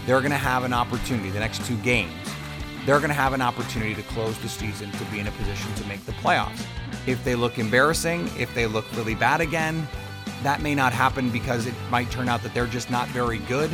they're 0.05 0.21
going 0.21 0.31
to 0.31 0.37
have 0.37 0.63
an 0.63 0.73
opportunity, 0.73 1.29
the 1.29 1.39
next 1.39 1.65
two 1.65 1.77
games, 1.77 2.13
they're 2.89 2.97
going 2.97 3.09
to 3.09 3.13
have 3.13 3.33
an 3.33 3.41
opportunity 3.43 3.93
to 3.93 4.01
close 4.01 4.35
the 4.39 4.49
season 4.49 4.91
to 4.93 5.05
be 5.11 5.19
in 5.19 5.27
a 5.27 5.31
position 5.33 5.71
to 5.75 5.85
make 5.85 6.03
the 6.07 6.11
playoffs. 6.13 6.65
If 7.05 7.23
they 7.23 7.35
look 7.35 7.59
embarrassing, 7.59 8.27
if 8.35 8.51
they 8.55 8.65
look 8.65 8.83
really 8.97 9.13
bad 9.13 9.41
again, 9.41 9.87
that 10.41 10.63
may 10.63 10.73
not 10.73 10.91
happen 10.91 11.29
because 11.29 11.67
it 11.67 11.75
might 11.91 12.09
turn 12.09 12.27
out 12.27 12.41
that 12.41 12.55
they're 12.55 12.65
just 12.65 12.89
not 12.89 13.07
very 13.09 13.37
good. 13.37 13.69